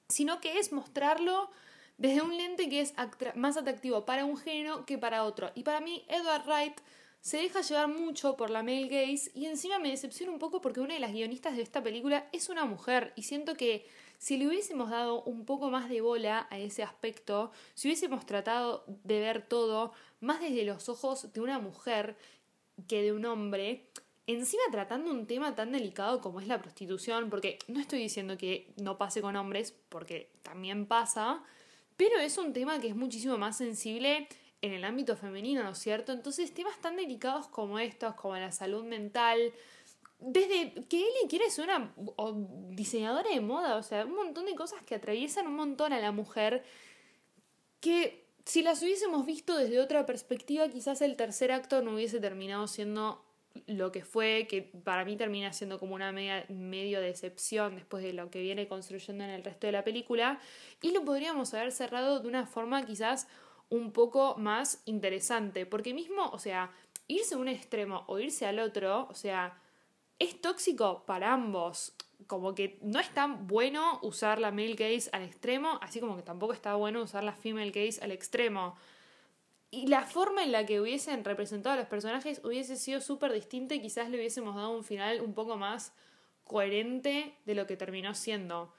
[0.10, 1.52] sino que es mostrarlo
[2.00, 2.96] desde un lente que es
[3.36, 5.52] más atractivo para un género que para otro.
[5.54, 6.82] Y para mí, Edward Wright
[7.22, 10.80] se deja llevar mucho por la male gaze y encima me decepciona un poco porque
[10.80, 13.86] una de las guionistas de esta película es una mujer y siento que
[14.18, 18.84] si le hubiésemos dado un poco más de bola a ese aspecto, si hubiésemos tratado
[19.04, 19.92] de ver todo
[20.22, 22.18] más desde los ojos de una mujer
[22.88, 23.88] que de un hombre,
[24.26, 28.74] encima tratando un tema tan delicado como es la prostitución, porque no estoy diciendo que
[28.78, 31.44] no pase con hombres, porque también pasa,
[31.96, 34.28] pero es un tema que es muchísimo más sensible
[34.62, 36.12] en el ámbito femenino, ¿no es cierto?
[36.12, 39.54] Entonces temas tan delicados como estos, como la salud mental,
[40.20, 41.94] desde que Ellie quiere ser una
[42.70, 46.12] diseñadora de moda, o sea, un montón de cosas que atraviesan un montón a la
[46.12, 46.64] mujer
[47.80, 52.68] que si las hubiésemos visto desde otra perspectiva, quizás el tercer acto no hubiese terminado
[52.68, 53.24] siendo
[53.66, 58.14] lo que fue, que para mí termina siendo como una media, medio decepción después de
[58.14, 60.40] lo que viene construyendo en el resto de la película,
[60.82, 63.28] y lo podríamos haber cerrado de una forma quizás
[63.70, 66.72] un poco más interesante, porque mismo, o sea,
[67.08, 69.60] irse a un extremo o irse al otro, o sea,
[70.20, 71.94] es tóxico para ambos.
[72.26, 76.24] Como que no es tan bueno usar la male gaze al extremo, así como que
[76.24, 78.76] tampoco está bueno usar la female gaze al extremo.
[79.70, 83.76] Y la forma en la que hubiesen representado a los personajes hubiese sido súper distinta
[83.76, 85.94] y quizás le hubiésemos dado un final un poco más
[86.44, 88.74] coherente de lo que terminó siendo.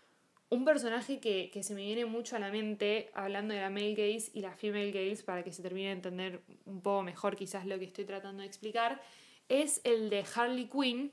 [0.51, 3.95] Un personaje que, que se me viene mucho a la mente hablando de la male
[3.95, 7.67] gaze y la female gaze para que se termine de entender un poco mejor quizás
[7.67, 9.03] lo que estoy tratando de explicar
[9.49, 11.13] es el de Harley Quinn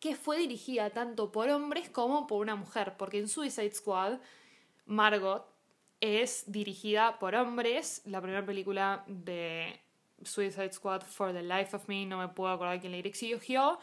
[0.00, 4.18] que fue dirigida tanto por hombres como por una mujer, porque en Suicide Squad,
[4.86, 5.44] Margot
[6.00, 9.80] es dirigida por hombres, la primera película de
[10.22, 13.78] Suicide Squad, For the Life of Me, no me puedo acordar quién la dirigió,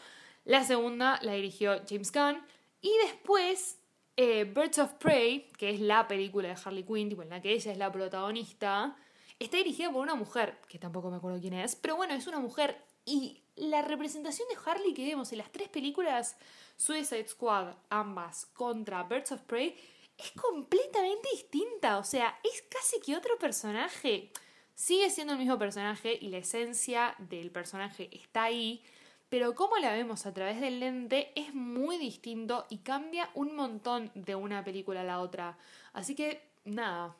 [0.45, 2.41] la segunda la dirigió James Gunn,
[2.81, 3.81] y después
[4.17, 7.71] eh, Birds of Prey, que es la película de Harley Quinn, en la que ella
[7.71, 8.95] es la protagonista,
[9.39, 12.39] está dirigida por una mujer, que tampoco me acuerdo quién es, pero bueno, es una
[12.39, 16.37] mujer y la representación de Harley que vemos en las tres películas,
[16.75, 19.75] Suicide Squad, ambas, contra Birds of Prey,
[20.17, 21.97] es completamente distinta.
[21.97, 24.31] O sea, es casi que otro personaje.
[24.73, 28.83] Sigue siendo el mismo personaje y la esencia del personaje está ahí,
[29.35, 34.09] pero como la vemos a través del lente es muy distinto y cambia un montón
[34.15, 35.57] de una película a la otra.
[35.91, 37.17] Así que, nada,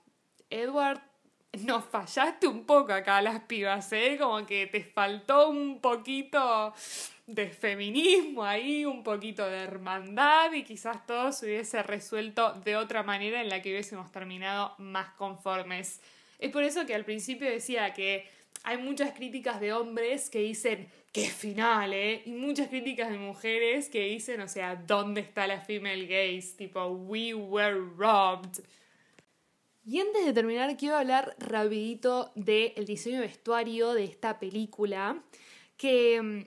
[0.50, 1.02] Edward
[1.66, 4.16] nos fallaste un poco acá las pibas, ¿eh?
[4.18, 6.74] Como que te faltó un poquito
[7.28, 13.04] de feminismo ahí, un poquito de hermandad y quizás todo se hubiese resuelto de otra
[13.04, 16.00] manera en la que hubiésemos terminado más conformes.
[16.40, 18.26] Es por eso que al principio decía que
[18.64, 22.24] hay muchas críticas de hombres que dicen, qué final, ¿eh?
[22.26, 26.58] Y muchas críticas de mujeres que dicen, o sea, ¿dónde está la female gaze?
[26.58, 28.62] Tipo, we were robbed.
[29.86, 35.24] Y antes de terminar, quiero hablar rapidito del diseño de vestuario de esta película,
[35.78, 36.40] que mm,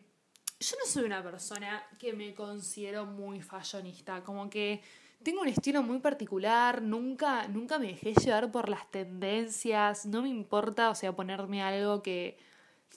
[0.60, 4.82] yo no soy una persona que me considero muy fashionista, como que
[5.22, 10.28] tengo un estilo muy particular, nunca, nunca me dejé llevar por las tendencias, no me
[10.28, 12.36] importa, o sea, ponerme algo que,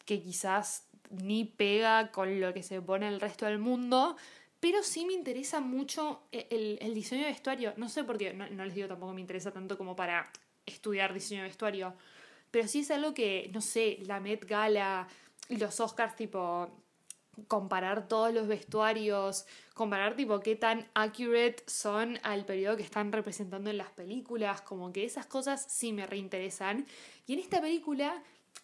[0.03, 4.15] que quizás ni pega con lo que se pone el resto del mundo,
[4.59, 7.73] pero sí me interesa mucho el, diseño de vestuario.
[7.77, 10.31] No sé por qué, no, les digo tampoco me interesa tanto como para
[10.65, 11.95] estudiar diseño de vestuario,
[12.51, 15.07] pero sí es algo que, no sé, la Met Gala,
[15.49, 16.69] los Oscars, tipo,
[17.47, 23.69] comparar todos los vestuarios, comparar tipo qué tan accurate son al periodo que están representando
[23.69, 26.85] en las películas, como que esas cosas sí me reinteresan.
[27.25, 28.21] Y en esta película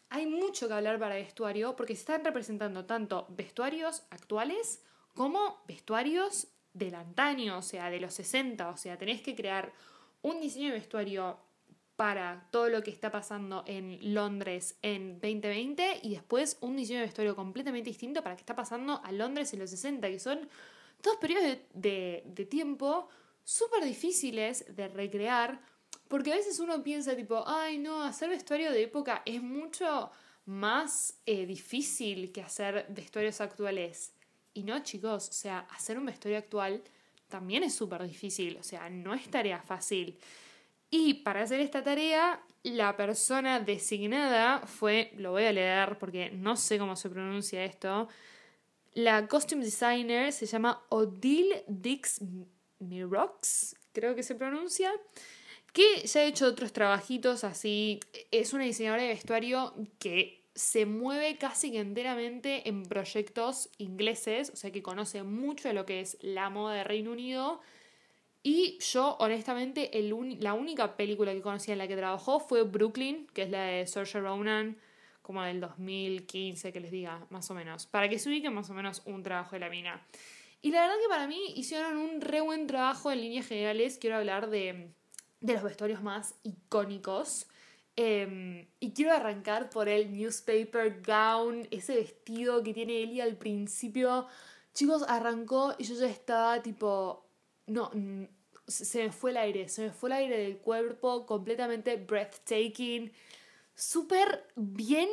[0.09, 4.83] hay mucho que hablar para vestuario porque se están representando tanto vestuarios actuales
[5.13, 9.73] como vestuarios del antaño, o sea, de los 60, o sea, tenés que crear
[10.21, 11.39] un diseño de vestuario
[11.95, 17.05] para todo lo que está pasando en Londres en 2020 y después un diseño de
[17.05, 20.47] vestuario completamente distinto para lo que está pasando a Londres en los 60, que son
[21.01, 23.09] dos periodos de, de, tiempo
[23.43, 25.59] súper difíciles de recrear,
[26.07, 30.11] porque a veces uno piensa tipo, ay no, hacer vestuario de época es mucho
[30.45, 34.13] más eh, difícil que hacer vestuarios actuales.
[34.53, 36.81] Y no, chicos, o sea, hacer un vestuario actual
[37.27, 40.17] también es súper difícil, o sea, no es tarea fácil.
[40.89, 46.55] Y para hacer esta tarea, la persona designada fue, lo voy a leer porque no
[46.55, 48.07] sé cómo se pronuncia esto,
[48.93, 52.21] la costume designer se llama Odile Dix
[52.79, 54.91] Mirox, creo que se pronuncia,
[55.73, 57.99] que ya ha hecho otros trabajitos así.
[58.31, 64.55] Es una diseñadora de vestuario que se mueve casi que enteramente en proyectos ingleses, o
[64.55, 67.61] sea que conoce mucho de lo que es la moda de Reino Unido.
[68.41, 69.91] Y yo, honestamente,
[70.39, 73.85] la única película que conocía en la que trabajó fue Brooklyn, que es la de
[73.85, 74.77] Saoirse Ronan,
[75.21, 78.73] como del 2015, que les diga, más o menos, para que se ubiquen más o
[78.73, 80.01] menos un trabajo de la mina.
[80.61, 83.97] Y la verdad que para mí hicieron un re buen trabajo en líneas generales.
[83.99, 84.89] Quiero hablar de,
[85.39, 87.47] de los vestuarios más icónicos.
[87.95, 94.27] Em, y quiero arrancar por el newspaper gown, ese vestido que tiene Ellie al principio.
[94.73, 97.25] Chicos, arrancó y yo ya estaba tipo.
[97.65, 97.91] No,
[98.67, 103.11] se me fue el aire, se me fue el aire del cuerpo, completamente breathtaking
[103.77, 105.09] súper bien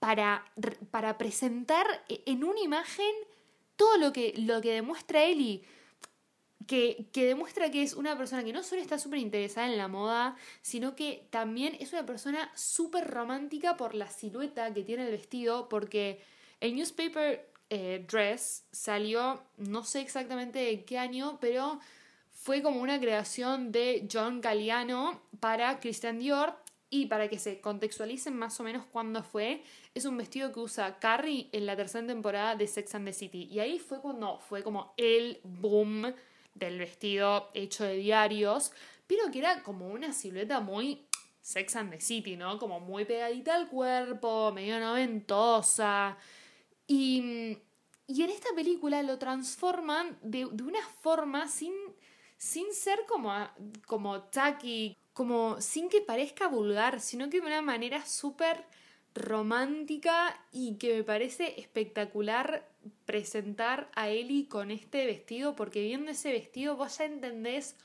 [0.00, 0.44] para,
[0.90, 3.14] para presentar e, en una imagen
[3.76, 5.64] todo lo que, lo que demuestra Eli.
[6.72, 10.36] Que, demuestra que es una persona que no solo está súper interesada en la moda,
[10.62, 15.68] sino que también es una persona súper romántica por la silueta que tiene el vestido,
[15.68, 16.22] porque
[16.60, 21.78] el newspaper eh, dress salió, no sé exactamente de qué año, pero
[22.30, 26.56] fue como una creación de John Galliano para Christian Dior
[26.88, 29.62] y para que se contextualicen más o menos cuándo fue,
[29.94, 33.46] es un vestido que usa Carrie en la tercera temporada de Sex and the City.
[33.50, 36.14] Y ahí fue cuando fue como el boom
[36.54, 38.72] del vestido hecho de diarios,
[39.06, 41.06] pero que era como una silueta muy
[41.40, 42.58] Sex and the City, ¿no?
[42.58, 46.16] Como muy pegadita al cuerpo, medio noventosa.
[46.86, 47.58] Y,
[48.06, 51.72] y en esta película lo transforman de, de una forma sin,
[52.36, 53.32] sin ser como,
[53.86, 58.64] como tacky, como sin que parezca vulgar, sino que de una manera súper
[59.14, 62.71] romántica y que me parece espectacular
[63.04, 67.76] presentar a Ellie con este vestido, porque viendo ese vestido vos ya entendés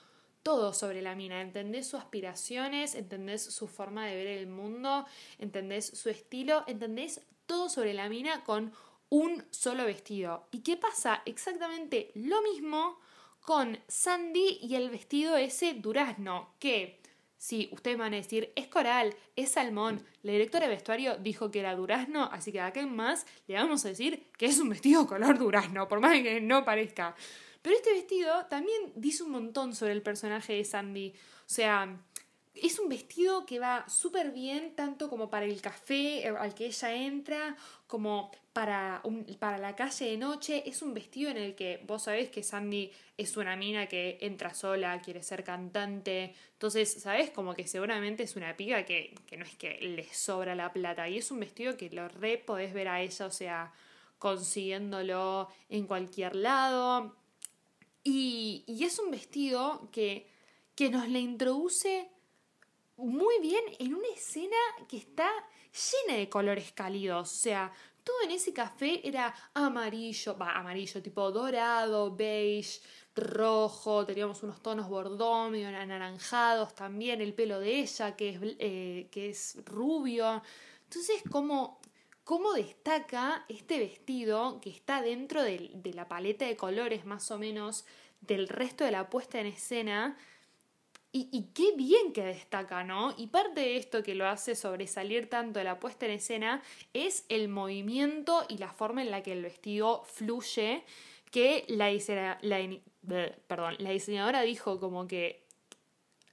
[0.44, 5.06] todo sobre la mina, entendés sus aspiraciones, entendés su forma de ver el mundo,
[5.40, 8.72] entendés su estilo, entendés todo sobre la mina con
[9.10, 10.48] un solo vestido.
[10.52, 11.22] ¿Y qué pasa?
[11.26, 13.00] Exactamente lo mismo
[13.42, 17.00] con Sandy y el vestido ese durazno, que
[17.38, 20.04] Sí, ustedes van a decir, es coral, es salmón.
[20.24, 23.86] La directora de vestuario dijo que era durazno, así que acá en más le vamos
[23.86, 27.16] a decir que es un vestido color durazno, por más que no parezca.
[27.62, 31.14] Pero este vestido también dice un montón sobre el personaje de Sandy.
[31.16, 32.02] O sea,
[32.64, 36.68] es un vestido que va súper bien, tanto como para el café eh, al que
[36.68, 37.56] ella entra,
[37.88, 39.02] como para,
[39.40, 40.64] para la calle de noche.
[40.66, 44.54] Es un vestido en el que vos sabés que Sandy es una mina que entra
[44.54, 46.34] sola, quiere ser cantante.
[46.54, 47.32] Entonces, ¿sabés?
[47.32, 51.08] Como que seguramente es una piga que, que no es que le sobra la plata.
[51.08, 53.74] Y es un vestido que lo re podés ver a ella, o sea,
[54.20, 57.16] consiguiéndolo en cualquier lado.
[58.04, 60.28] Y, y es un vestido que,
[60.76, 62.10] que nos le introduce
[62.98, 65.30] muy bien en una escena que está
[66.08, 67.32] llena de colores cálidos.
[67.32, 67.72] O sea,
[68.04, 72.80] todo en ese café era amarillo, va, amarillo, tipo dorado, beige,
[73.16, 79.08] rojo, teníamos unos tonos bordó, medio anaranjados también, el pelo de ella que es, eh,
[79.12, 80.42] que es rubio.
[80.84, 81.82] Entonces, ¿cómo,
[82.24, 87.86] ¿cómo destaca este vestido que está dentro de la paleta de colores más o menos
[88.22, 90.18] del resto de la puesta en escena?
[91.14, 93.16] Y, qué bien que destaca, ¿no?
[93.18, 96.62] Y parte de esto que lo hace sobresalir tanto de la puesta en escena
[96.94, 100.84] es el movimiento y la forma en la que el vestido fluye,
[101.32, 101.90] que la,
[103.48, 105.44] perdón, la diseñadora dijo como que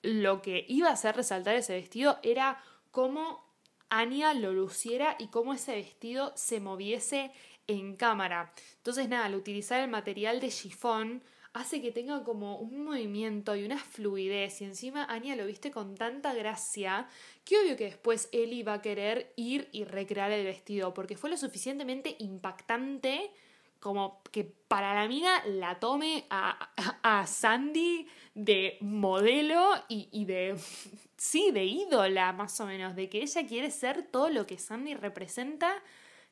[0.02, 3.42] lo que iba a hacer resaltar ese vestido era cómo
[3.88, 7.30] Anya lo luciera y cómo ese vestido se moviese
[7.66, 8.52] en cámara.
[8.76, 11.22] Entonces, nada, al utilizar el material de chifón,
[11.54, 14.60] hace que tenga como un movimiento y una fluidez.
[14.60, 17.08] Y encima Anya lo viste con tanta gracia
[17.44, 21.30] que obvio que después Ellie va a querer ir y recrear el vestido, porque fue
[21.30, 23.30] lo suficientemente impactante
[23.78, 26.70] como que para la mina la tome a,
[27.02, 30.56] a, Sandy de modelo y, y, de,
[31.18, 34.94] sí, de ídola más o menos, de que ella quiere ser todo lo que Sandy
[34.94, 35.82] representa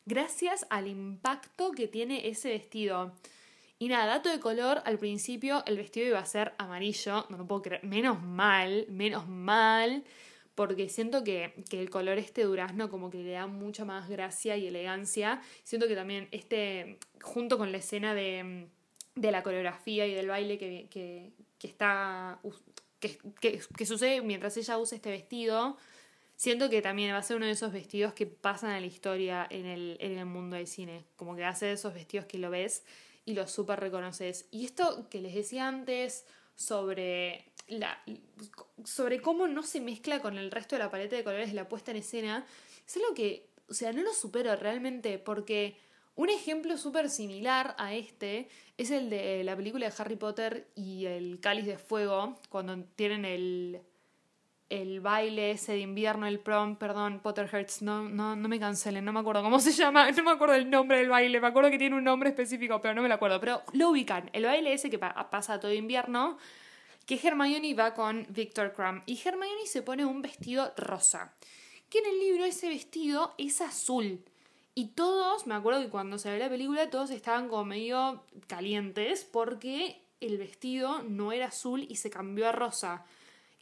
[0.07, 3.13] gracias al impacto que tiene ese vestido.
[3.83, 7.49] Y nada, dato de color, al principio el vestido iba a ser amarillo, no lo
[7.49, 10.05] puedo creer, menos mal, menos mal,
[10.55, 14.69] porque siento que, el color este durazno como que le da mucha más gracia y
[14.69, 15.43] elegancia.
[15.65, 18.69] Siento que también este, junto con la escena de,
[19.17, 21.33] la coreografía y del baile que, que,
[21.67, 22.39] está
[23.01, 25.77] que, que, sucede mientras ella usa este vestido.
[26.37, 29.45] Siento que también va a ser uno de esos vestidos que pasan a la historia
[29.51, 31.05] en el, en el mundo del cine.
[31.17, 32.85] Como que hace esos vestidos que lo ves
[33.25, 34.47] y lo súper reconoces.
[34.51, 38.03] Y esto que les decía antes sobre, la,
[38.85, 41.69] sobre cómo no se mezcla con el resto de la paleta de colores de la
[41.69, 42.47] puesta en escena,
[42.87, 45.77] es algo que, o sea, no lo supero realmente porque
[46.15, 51.07] un ejemplo súper similar a este es el de la película de Harry Potter y
[51.07, 53.81] el Cáliz de Fuego, cuando tienen el,
[54.73, 59.13] el baile ese de invierno, el prom, perdón, Potterheads, no, no, no me cancelen, no
[59.13, 61.77] me acuerdo cómo se llama, no me acuerdo el nombre del baile, me acuerdo que
[61.77, 64.89] tiene un nombre específico, pero no me lo acuerdo, pero lo ubican, el baile ese
[64.89, 66.39] que pasa todo invierno,
[67.05, 71.35] que Hermione va con Victor Crumb y Hermione se pone un vestido rosa,
[71.91, 74.25] que en el libro ese vestido es azul.
[74.75, 79.29] Y todos, me acuerdo que cuando se ve la película, todos estaban como medio calientes
[79.31, 83.05] porque el vestido no era azul y se cambió a rosa.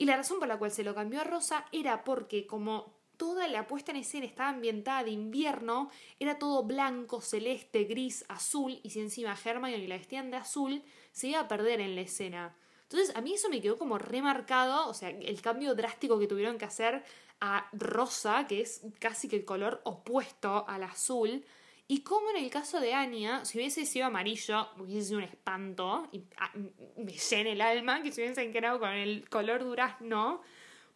[0.01, 3.47] Y la razón por la cual se lo cambió a rosa era porque como toda
[3.49, 8.89] la puesta en escena estaba ambientada de invierno, era todo blanco, celeste, gris, azul, y
[8.89, 10.83] si encima Hermione la vestían de azul,
[11.13, 12.57] se iba a perder en la escena.
[12.85, 16.57] Entonces a mí eso me quedó como remarcado, o sea, el cambio drástico que tuvieron
[16.57, 17.05] que hacer
[17.43, 21.45] a rosa, que es casi que el color opuesto al azul.
[21.91, 26.09] Y como en el caso de Anya, si hubiese sido amarillo, hubiese sido un espanto,
[26.13, 26.53] y ah,
[26.97, 30.41] me llena el alma que se hubiesen quedado con el color durazno,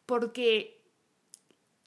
[0.06, 0.80] porque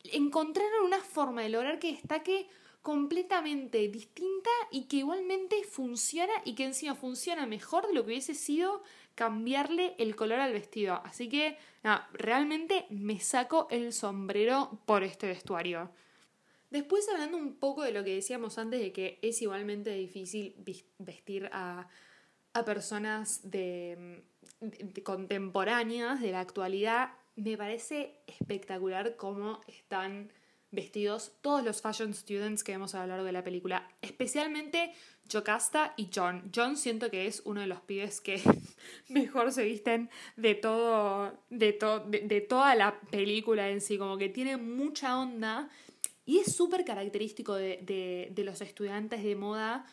[0.04, 2.50] encontraron una forma de lograr que destaque
[2.82, 8.36] completamente distinta y que igualmente funciona y que encima funciona mejor de lo que hubiese
[8.36, 8.84] sido
[9.16, 11.00] cambiarle el color al vestido.
[11.06, 11.58] Así que,
[12.12, 15.92] realmente me saco el sombrero por este vestuario.
[16.70, 20.56] Después hablando un poco de lo que decíamos antes de que es igualmente difícil
[20.98, 21.88] vestir a,
[22.66, 24.24] personas de,
[25.04, 30.32] contemporáneas de la actualidad, me parece espectacular cómo están
[30.72, 34.92] vestidos todos los fashion students que vemos a lo largo de la película, especialmente
[35.32, 36.52] Jocasta y John.
[36.54, 38.42] John siento que es uno de los pibes que
[39.08, 41.78] mejor se visten de todo, de,
[42.24, 45.70] de, toda la película en sí, como que tiene mucha onda
[46.28, 49.86] y es súper característico de, de, los estudiantes de moda,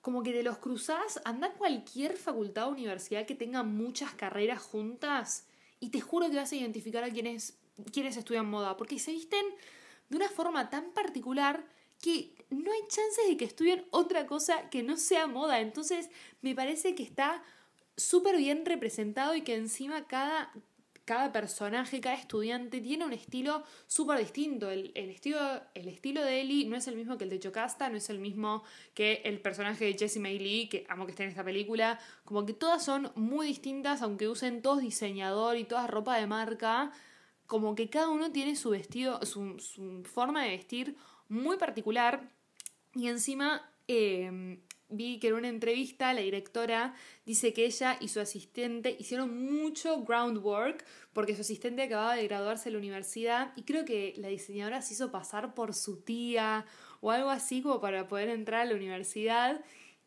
[0.00, 5.46] como que de los cruzás, anda cualquier facultad o universidad que tenga muchas carreras juntas
[5.80, 7.58] y te juro que vas a identificar a quienes,
[7.92, 9.44] quienes estudian moda, porque se visten
[10.08, 11.66] de una forma tan particular
[12.00, 15.60] que no hay chances de que estudien otra cosa que no sea moda.
[15.60, 16.08] Entonces
[16.40, 17.42] me parece que está
[17.94, 20.50] súper bien representado y que encima cada,
[21.04, 24.70] cada personaje, cada estudiante tiene un estilo súper distinto.
[24.70, 25.38] El, estilo,
[25.74, 28.18] el estilo de Ellie no es el mismo que el de Chocasta, no es el
[28.18, 28.62] mismo
[28.94, 31.98] que el personaje de Jessie May Lee, que amo que esté en esta película.
[32.24, 36.92] Como que todas son muy distintas, aunque usen todos diseñador y toda ropa de marca
[37.46, 40.96] como que cada uno tiene su vestido, su, forma de vestir
[41.28, 42.30] muy particular.
[42.94, 44.60] Y encima em,
[44.96, 50.02] vi que en una entrevista la directora dice que ella y su asistente hicieron mucho
[50.04, 54.82] groundwork porque su asistente acababa de graduarse de la universidad y creo que la diseñadora
[54.82, 56.66] se hizo pasar por su tía
[57.00, 59.60] o algo así como para poder entrar a la universidad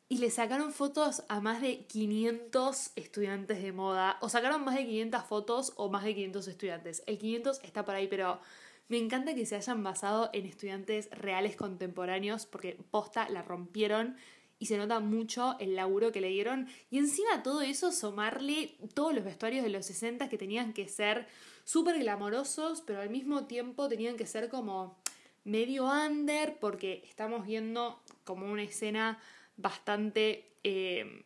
[0.09, 4.17] y le sacaron fotos a más de 500 estudiantes de moda.
[4.21, 7.03] O sacaron más de 500 fotos o más de 500 estudiantes.
[7.07, 8.39] El 500 está por ahí, pero
[8.87, 14.15] me encanta que se hayan basado en estudiantes reales contemporáneos porque posta la rompieron
[14.59, 16.67] y se nota mucho el laburo que le dieron.
[16.89, 21.27] Y encima todo eso, sumarle todos los vestuarios de los 60 que tenían que ser
[21.63, 24.97] súper glamorosos, pero al mismo tiempo tenían que ser como
[25.43, 29.19] medio under porque estamos viendo como una escena
[29.55, 31.23] bastante eh,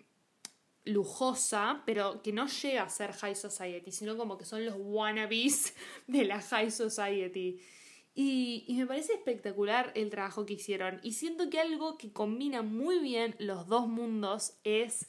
[0.85, 5.73] lujosa, pero que no llega a ser high society, sino como que son los wannabes
[6.07, 7.59] de la high society.
[8.13, 10.99] Y, me parece espectacular el trabajo que hicieron.
[11.03, 15.07] Y siento que algo que combina muy bien los dos mundos es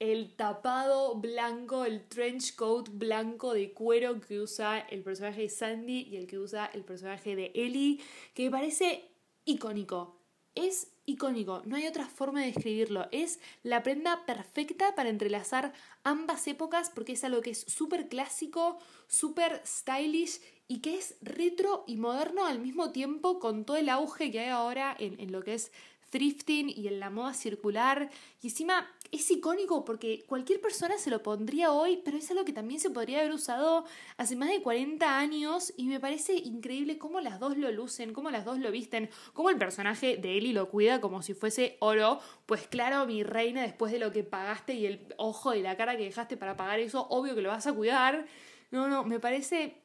[0.00, 6.08] el tapado blanco, el trench coat blanco de cuero que usa el personaje de Sandy
[6.10, 8.00] y el que usa el personaje de Ellie,
[8.34, 9.10] que me parece
[9.44, 10.18] icónico.
[10.54, 13.08] Es icónico, no hay otra forma de describirlo.
[13.12, 15.72] Es la prenda perfecta para entrelazar
[16.04, 21.84] ambas épocas porque es algo que es súper clásico, súper stylish y que es retro
[21.86, 25.42] y moderno al mismo tiempo con todo el auge que hay ahora en, en lo
[25.42, 25.72] que es
[26.10, 28.10] thrifting y en la moda circular.
[28.42, 32.52] Y encima es icónico porque cualquier persona se lo pondría hoy, pero es algo que
[32.52, 33.84] también se podría haber usado
[34.16, 38.30] hace más de 40 años y me parece increíble cómo las dos lo lucen, cómo
[38.30, 42.20] las dos lo visten, cómo el personaje de Ellie lo cuida como si fuese oro.
[42.46, 45.96] Pues claro, mi reina, después de lo que pagaste y el ojo y la cara
[45.96, 48.26] que dejaste para pagar eso, obvio que lo vas a cuidar.
[48.70, 49.82] No, no, me parece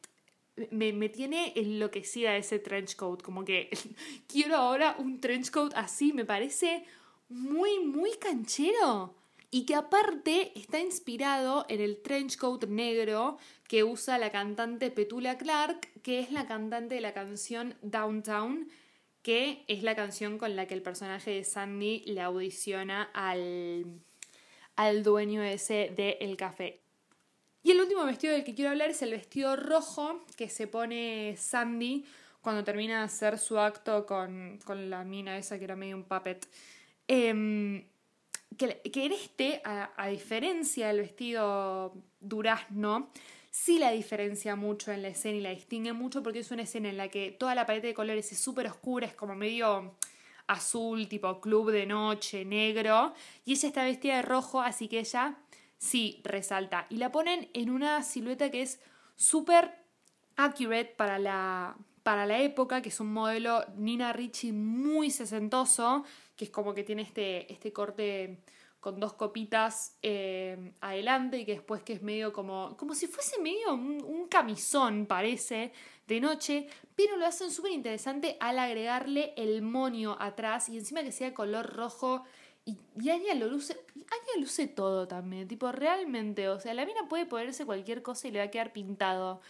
[0.71, 3.21] me, me, tiene enloquecida ese trench coat.
[3.21, 3.69] Como que
[4.27, 6.13] quiero ahora un trench coat así.
[6.13, 6.85] Me parece
[7.29, 9.15] muy, muy canchero.
[9.51, 15.37] Y que aparte está inspirado en el trench coat negro que usa la cantante Petula
[15.37, 18.69] Clark, que es la cantante de la canción Downtown,
[19.21, 23.85] que es la canción con la que el personaje de Sandy le audiciona al,
[24.75, 26.81] al dueño ese de El Café.
[27.63, 31.35] Y el último vestido del que quiero hablar es el vestido rojo que se pone
[31.35, 32.05] Sandy
[32.45, 36.47] cuando termina de hacer su acto con, la mina esa que era medio un puppet.
[37.07, 37.85] Em,
[38.57, 43.11] que, que, en este, a, diferencia del vestido durazno,
[43.51, 46.89] sí la diferencia mucho en la escena y la distingue mucho porque es una escena
[46.89, 49.95] en la que toda la paleta de colores es súper oscura, es como medio
[50.47, 53.13] azul, tipo club de noche, negro,
[53.45, 55.37] y ella está vestida de rojo, así que ella
[55.77, 56.87] sí resalta.
[56.89, 58.79] Y la ponen en una silueta que es
[59.15, 59.71] súper
[60.35, 66.03] accurate para la, para la época, que es un modelo Nina Ricci muy sesentoso,
[66.35, 68.39] que es como que tiene este, este corte
[68.85, 73.41] con dos copitas eh, adelante y que después que es medio como, como si fuese
[73.41, 75.71] medio un, camisón, parece,
[76.07, 81.11] de noche, pero lo hacen súper interesante al agregarle el monio atrás y encima que
[81.11, 82.25] sea color rojo
[82.63, 87.25] y, y lo luce, Anya luce todo también, tipo, realmente, o sea, la mina puede
[87.25, 89.41] ponerse cualquier cosa y le va a quedar pintado.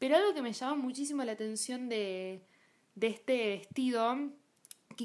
[0.00, 2.42] Pero algo que me llama muchísimo la atención de,
[2.96, 4.16] de este vestido,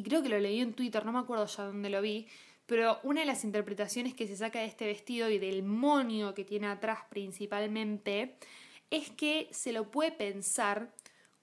[0.02, 2.28] que creo que lo leí en Twitter, no me acuerdo ya dónde lo vi,
[2.66, 6.44] pero una de las interpretaciones que se saca de este vestido y del monio que
[6.44, 8.36] tiene atrás principalmente,
[8.90, 10.94] es que se lo puede pensar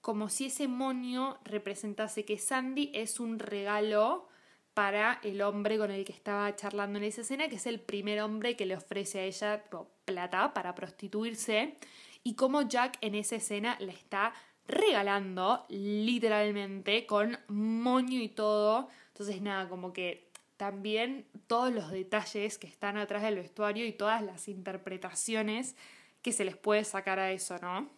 [0.01, 4.27] como si ese monio representase que Sandy es un regalo
[4.75, 8.21] para el hombre con el que estaba charlando en esa escena, que es el primer
[8.21, 9.63] hombre que le ofrece a ella
[10.05, 11.77] plata para prostituirse,
[12.23, 14.33] y como Jack en esa escena le está
[14.67, 18.89] regalando literalmente con moño y todo.
[19.09, 24.21] Entonces nada, como que también todos los detalles que están atrás del vestuario y todas
[24.21, 25.75] las interpretaciones
[26.21, 27.89] que se les puede sacar a eso, ¿no?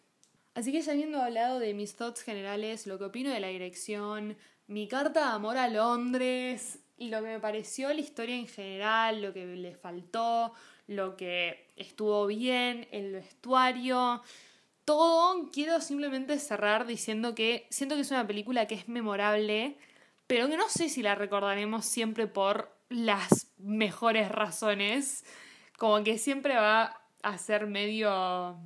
[0.53, 4.35] Así que ya habiendo hablado de mis thoughts generales, lo que opino de la dirección,
[4.65, 9.21] mi carta de amor a Londres y lo que me pareció la historia en general,
[9.21, 10.53] lo que le faltó,
[10.87, 14.23] lo que estuvo bien, el vestuario,
[14.87, 19.77] todo, quiero simplemente cerrar diciendo que siento que es una película que es memorable,
[20.27, 25.25] pero que no sé si la recordaremos siempre por las mejores razones,
[25.77, 28.57] como que siempre va a ser medio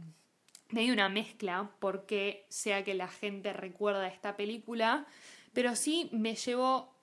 [0.70, 5.06] medio una mezcla porque sea que la gente recuerda esta película
[5.54, 6.94] pero sí me llevo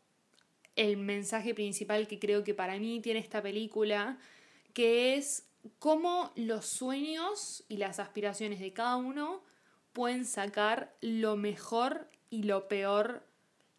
[0.77, 4.19] el mensaje principal que creo que para mí tiene esta película,
[4.73, 5.49] que es
[5.79, 9.43] cómo los sueños y las aspiraciones de cada uno
[9.93, 13.27] pueden sacar lo mejor y lo peor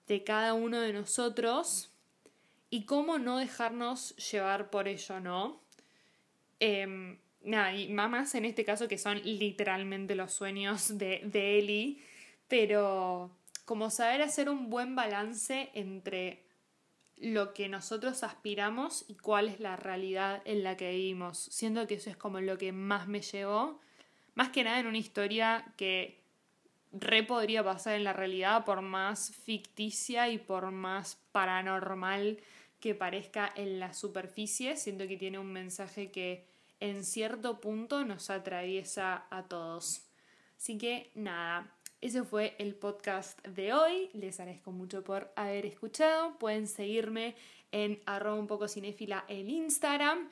[0.08, 1.92] de cada uno de nosotros
[2.70, 5.62] y cómo no dejarnos llevar por ello, ¿no?
[6.60, 12.02] Eh, nada, y más en este caso que son literalmente los sueños de, de Ellie,
[12.48, 13.32] pero
[13.66, 16.44] como saber hacer un buen balance entre
[17.20, 21.38] lo que nosotros aspiramos y cuál es la realidad en la que vivimos.
[21.38, 23.80] Siento que eso es como lo que más me llevó,
[24.36, 26.22] más que nada en una historia que
[26.91, 32.39] re podría pasar en la realidad por más ficticia y por más paranormal
[32.80, 36.45] que parezca en la superficie, siento que tiene un mensaje que
[36.80, 40.05] en cierto punto nos atraviesa a todos.
[40.57, 44.10] Así que nada, ese fue el podcast de hoy.
[44.14, 46.38] Les agradezco mucho por haber escuchado.
[46.39, 47.36] Pueden seguirme
[47.72, 50.30] en arroba un poco cinéfila en Instagram.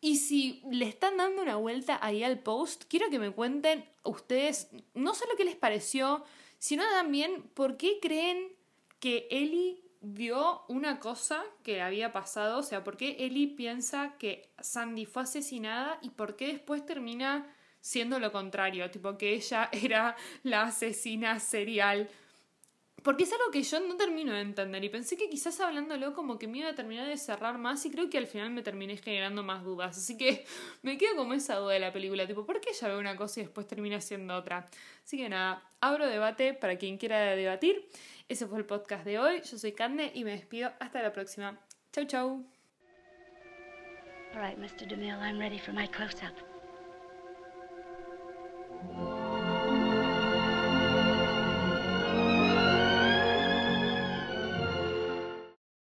[0.00, 4.68] Y si le están dando una vuelta ahí al post, quiero que me cuenten ustedes
[4.94, 6.24] no solo qué les pareció,
[6.58, 8.52] sino también por qué creen
[8.98, 12.58] que Ellie vio una cosa que había pasado.
[12.58, 17.46] O sea, por qué Ellie piensa que Sandy fue asesinada y por qué después termina
[17.86, 22.08] siendo lo contrario, tipo que ella era la asesina serial.
[23.04, 26.36] Porque es algo que yo no termino de entender y pensé que quizás hablándolo como
[26.36, 28.96] que me iba a terminar de cerrar más y creo que al final me terminé
[28.96, 29.96] generando más dudas.
[29.96, 30.44] Así que
[30.82, 33.38] me quedo como esa duda de la película, tipo, ¿por qué ella ve una cosa
[33.38, 34.68] y después termina siendo otra?
[35.04, 37.88] Así que nada, abro debate para quien quiera debatir.
[38.28, 39.42] Ese fue el podcast de hoy.
[39.48, 41.56] Yo soy Cande y me despido hasta la próxima.
[41.92, 42.44] Chau, chau.
[44.34, 44.88] All right, Mr.
[44.88, 46.55] DeMille, I'm ready for my close-up.
[48.88, 49.25] Thank you.